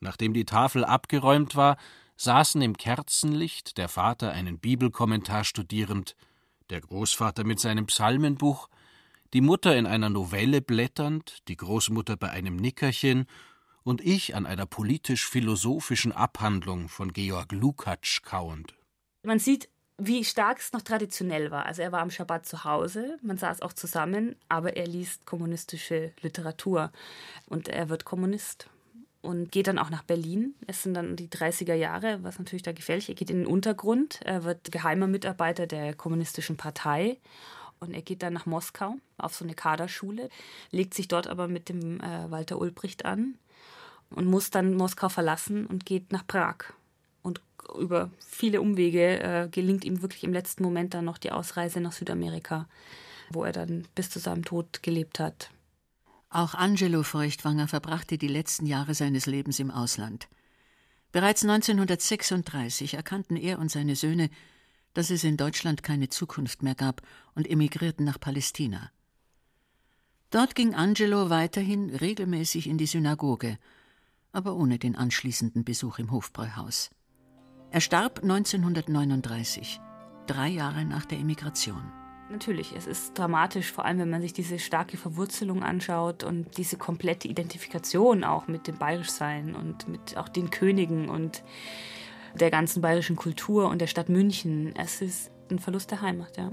Nachdem 0.00 0.34
die 0.34 0.44
Tafel 0.44 0.84
abgeräumt 0.84 1.54
war, 1.54 1.76
saßen 2.16 2.60
im 2.60 2.76
Kerzenlicht, 2.76 3.78
der 3.78 3.88
Vater 3.88 4.32
einen 4.32 4.58
Bibelkommentar 4.58 5.44
studierend, 5.44 6.16
der 6.70 6.80
Großvater 6.80 7.44
mit 7.44 7.60
seinem 7.60 7.86
Psalmenbuch, 7.86 8.68
die 9.32 9.42
Mutter 9.42 9.76
in 9.76 9.86
einer 9.86 10.10
Novelle 10.10 10.60
blätternd, 10.60 11.46
die 11.46 11.56
Großmutter 11.56 12.16
bei 12.16 12.30
einem 12.30 12.56
Nickerchen 12.56 13.26
und 13.88 14.04
ich 14.04 14.34
an 14.34 14.44
einer 14.44 14.66
politisch-philosophischen 14.66 16.12
Abhandlung 16.12 16.90
von 16.90 17.14
Georg 17.14 17.52
Lukacs 17.52 18.20
kauend. 18.22 18.74
Man 19.22 19.38
sieht, 19.38 19.70
wie 19.96 20.24
stark 20.24 20.58
es 20.58 20.74
noch 20.74 20.82
traditionell 20.82 21.50
war. 21.50 21.64
Also 21.64 21.80
er 21.80 21.90
war 21.90 22.02
am 22.02 22.10
Schabbat 22.10 22.44
zu 22.44 22.64
Hause, 22.64 23.16
man 23.22 23.38
saß 23.38 23.62
auch 23.62 23.72
zusammen, 23.72 24.36
aber 24.50 24.76
er 24.76 24.86
liest 24.86 25.24
kommunistische 25.24 26.12
Literatur 26.20 26.92
und 27.46 27.68
er 27.68 27.88
wird 27.88 28.04
Kommunist 28.04 28.68
und 29.22 29.50
geht 29.52 29.68
dann 29.68 29.78
auch 29.78 29.88
nach 29.88 30.02
Berlin. 30.02 30.54
Es 30.66 30.82
sind 30.82 30.92
dann 30.92 31.16
die 31.16 31.28
30er 31.28 31.74
Jahre, 31.74 32.22
was 32.22 32.38
natürlich 32.38 32.64
da 32.64 32.72
gefährlich. 32.72 33.08
Er 33.08 33.14
geht 33.14 33.30
in 33.30 33.38
den 33.38 33.46
Untergrund, 33.46 34.20
er 34.22 34.44
wird 34.44 34.70
geheimer 34.70 35.06
Mitarbeiter 35.06 35.66
der 35.66 35.94
kommunistischen 35.94 36.58
Partei 36.58 37.16
und 37.80 37.94
er 37.94 38.02
geht 38.02 38.22
dann 38.22 38.34
nach 38.34 38.44
Moskau 38.44 38.96
auf 39.16 39.34
so 39.34 39.46
eine 39.46 39.54
Kaderschule, 39.54 40.28
legt 40.72 40.92
sich 40.92 41.08
dort 41.08 41.26
aber 41.26 41.48
mit 41.48 41.70
dem 41.70 42.02
äh, 42.02 42.30
Walter 42.30 42.60
Ulbricht 42.60 43.06
an 43.06 43.38
und 44.10 44.26
muss 44.26 44.50
dann 44.50 44.74
Moskau 44.74 45.08
verlassen 45.08 45.66
und 45.66 45.86
geht 45.86 46.12
nach 46.12 46.26
Prag. 46.26 46.72
Und 47.22 47.40
über 47.78 48.10
viele 48.18 48.60
Umwege 48.60 49.20
äh, 49.20 49.48
gelingt 49.50 49.84
ihm 49.84 50.02
wirklich 50.02 50.24
im 50.24 50.32
letzten 50.32 50.62
Moment 50.62 50.94
dann 50.94 51.04
noch 51.04 51.18
die 51.18 51.32
Ausreise 51.32 51.80
nach 51.80 51.92
Südamerika, 51.92 52.68
wo 53.30 53.44
er 53.44 53.52
dann 53.52 53.86
bis 53.94 54.10
zu 54.10 54.18
seinem 54.18 54.44
Tod 54.44 54.82
gelebt 54.82 55.18
hat. 55.18 55.50
Auch 56.30 56.54
Angelo 56.54 57.02
Feuchtwanger 57.02 57.68
verbrachte 57.68 58.18
die 58.18 58.28
letzten 58.28 58.66
Jahre 58.66 58.94
seines 58.94 59.26
Lebens 59.26 59.58
im 59.60 59.70
Ausland. 59.70 60.28
Bereits 61.10 61.42
1936 61.42 62.94
erkannten 62.94 63.36
er 63.36 63.58
und 63.58 63.70
seine 63.70 63.96
Söhne, 63.96 64.28
dass 64.92 65.10
es 65.10 65.24
in 65.24 65.38
Deutschland 65.38 65.82
keine 65.82 66.08
Zukunft 66.08 66.62
mehr 66.62 66.74
gab 66.74 67.00
und 67.34 67.48
emigrierten 67.48 68.04
nach 68.04 68.20
Palästina. 68.20 68.90
Dort 70.30 70.54
ging 70.54 70.74
Angelo 70.74 71.30
weiterhin 71.30 71.94
regelmäßig 71.94 72.66
in 72.66 72.76
die 72.76 72.86
Synagoge, 72.86 73.58
aber 74.32 74.56
ohne 74.56 74.78
den 74.78 74.96
anschließenden 74.96 75.64
Besuch 75.64 75.98
im 75.98 76.10
Hofbräuhaus. 76.10 76.90
Er 77.70 77.80
starb 77.80 78.20
1939, 78.22 79.80
drei 80.26 80.48
Jahre 80.48 80.84
nach 80.84 81.04
der 81.04 81.18
Emigration. 81.18 81.92
Natürlich, 82.30 82.74
es 82.76 82.86
ist 82.86 83.18
dramatisch, 83.18 83.72
vor 83.72 83.86
allem 83.86 83.98
wenn 83.98 84.10
man 84.10 84.20
sich 84.20 84.34
diese 84.34 84.58
starke 84.58 84.98
Verwurzelung 84.98 85.62
anschaut 85.62 86.24
und 86.24 86.58
diese 86.58 86.76
komplette 86.76 87.26
Identifikation 87.26 88.22
auch 88.22 88.48
mit 88.48 88.66
dem 88.66 88.76
Bayerischsein 88.76 89.54
und 89.54 89.88
mit 89.88 90.16
auch 90.16 90.28
den 90.28 90.50
Königen 90.50 91.08
und 91.08 91.42
der 92.34 92.50
ganzen 92.50 92.82
bayerischen 92.82 93.16
Kultur 93.16 93.68
und 93.68 93.80
der 93.80 93.86
Stadt 93.86 94.10
München. 94.10 94.74
Es 94.76 95.00
ist 95.00 95.30
ein 95.50 95.58
Verlust 95.58 95.90
der 95.90 96.02
Heimat, 96.02 96.36
ja. 96.36 96.52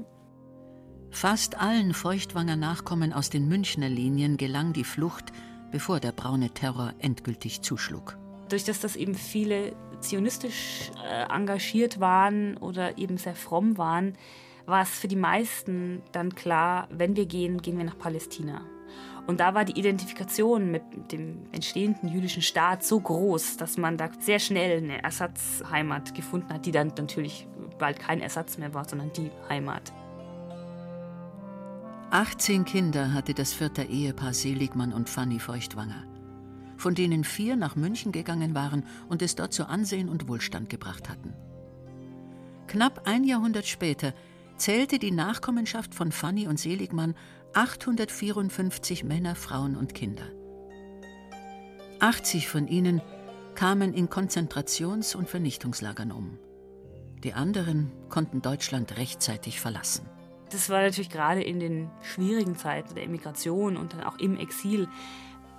Fast 1.11 1.59
allen 1.59 1.93
Feuchtwanger 1.93 2.55
Nachkommen 2.55 3.13
aus 3.13 3.29
den 3.29 3.47
Münchner 3.47 3.89
Linien 3.89 4.37
gelang 4.37 4.73
die 4.73 4.83
Flucht, 4.83 5.31
bevor 5.71 5.99
der 5.99 6.11
braune 6.11 6.49
Terror 6.49 6.93
endgültig 6.99 7.61
zuschlug. 7.61 8.17
Durch 8.49 8.63
das, 8.63 8.79
dass 8.79 8.95
eben 8.95 9.15
viele 9.15 9.75
zionistisch 9.99 10.91
äh, 11.03 11.33
engagiert 11.33 11.99
waren 11.99 12.57
oder 12.57 12.97
eben 12.97 13.17
sehr 13.17 13.35
fromm 13.35 13.77
waren, 13.77 14.13
war 14.65 14.83
es 14.83 14.89
für 14.89 15.07
die 15.07 15.15
meisten 15.15 16.01
dann 16.11 16.35
klar, 16.35 16.87
wenn 16.91 17.15
wir 17.15 17.25
gehen, 17.25 17.61
gehen 17.61 17.77
wir 17.77 17.85
nach 17.85 17.97
Palästina. 17.97 18.61
Und 19.27 19.39
da 19.39 19.55
war 19.55 19.65
die 19.65 19.77
Identifikation 19.79 20.69
mit 20.69 20.83
dem 21.11 21.47
entstehenden 21.51 22.09
jüdischen 22.09 22.43
Staat 22.43 22.83
so 22.83 22.99
groß, 22.99 23.57
dass 23.57 23.77
man 23.77 23.97
da 23.97 24.09
sehr 24.19 24.39
schnell 24.39 24.77
eine 24.77 25.01
Ersatzheimat 25.01 26.13
gefunden 26.13 26.53
hat, 26.53 26.65
die 26.65 26.71
dann 26.71 26.93
natürlich 26.95 27.47
bald 27.79 27.99
kein 27.99 28.21
Ersatz 28.21 28.57
mehr 28.57 28.73
war, 28.73 28.87
sondern 28.87 29.11
die 29.13 29.31
Heimat. 29.49 29.91
18 32.11 32.65
Kinder 32.65 33.13
hatte 33.13 33.33
das 33.33 33.53
vierte 33.53 33.83
Ehepaar 33.83 34.33
Seligmann 34.33 34.93
und 34.93 35.09
Fanny 35.09 35.39
Feuchtwanger, 35.39 36.05
von 36.77 36.93
denen 36.93 37.23
vier 37.23 37.55
nach 37.55 37.75
München 37.75 38.11
gegangen 38.11 38.53
waren 38.53 38.85
und 39.09 39.21
es 39.21 39.35
dort 39.35 39.53
zu 39.53 39.67
Ansehen 39.67 40.07
und 40.07 40.27
Wohlstand 40.27 40.69
gebracht 40.69 41.09
hatten. 41.09 41.33
Knapp 42.67 43.07
ein 43.07 43.23
Jahrhundert 43.23 43.65
später 43.65 44.13
zählte 44.57 44.99
die 44.99 45.11
Nachkommenschaft 45.11 45.95
von 45.95 46.11
Fanny 46.11 46.47
und 46.47 46.59
Seligmann 46.59 47.15
854 47.53 49.03
Männer, 49.03 49.35
Frauen 49.35 49.75
und 49.75 49.93
Kinder. 49.93 50.27
80 51.99 52.47
von 52.47 52.67
ihnen 52.67 53.01
kamen 53.55 53.93
in 53.93 54.09
Konzentrations- 54.09 55.15
und 55.15 55.29
Vernichtungslagern 55.29 56.11
um. 56.11 56.37
Die 57.23 57.33
anderen 57.33 57.91
konnten 58.09 58.41
Deutschland 58.41 58.97
rechtzeitig 58.97 59.59
verlassen. 59.59 60.07
Das 60.55 60.69
war 60.69 60.81
natürlich 60.81 61.09
gerade 61.09 61.43
in 61.43 61.59
den 61.59 61.91
schwierigen 62.01 62.55
Zeiten 62.55 62.95
der 62.95 63.03
Emigration 63.03 63.75
und 63.75 63.91
dann 63.91 64.05
auch 64.05 64.17
im 64.19 64.37
Exil 64.37 64.87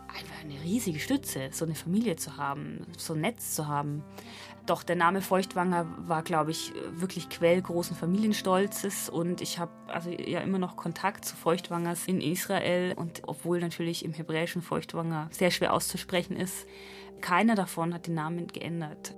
einfach 0.09 0.43
eine 0.43 0.59
riesige 0.65 0.99
Stütze, 1.01 1.51
so 1.53 1.67
eine 1.67 1.75
Familie 1.75 2.17
zu 2.17 2.39
haben, 2.39 2.87
so 2.97 3.13
ein 3.13 3.21
Netz 3.21 3.55
zu 3.55 3.69
haben. 3.69 4.03
Doch 4.65 4.83
der 4.83 4.97
Name 4.97 5.21
Feuchtwanger 5.21 5.87
war, 5.99 6.23
glaube 6.23 6.51
ich, 6.51 6.73
wirklich 6.93 7.29
Quell 7.29 7.61
großen 7.61 7.95
Familienstolzes 7.95 9.11
und 9.11 9.43
ich 9.43 9.59
habe 9.59 9.73
also 9.89 10.09
ja 10.09 10.41
immer 10.41 10.59
noch 10.59 10.77
Kontakt 10.77 11.27
zu 11.27 11.37
Feuchtwangers 11.37 12.07
in 12.07 12.23
Israel 12.23 12.95
und 12.97 13.21
obwohl 13.27 13.61
natürlich 13.61 14.03
im 14.03 14.15
hebräischen 14.15 14.63
Feuchtwanger 14.63 15.29
sehr 15.31 15.51
schwer 15.51 15.75
auszusprechen 15.75 16.37
ist, 16.37 16.67
keiner 17.21 17.55
davon 17.55 17.93
hat 17.93 18.07
den 18.07 18.15
Namen 18.15 18.47
geändert. 18.47 19.15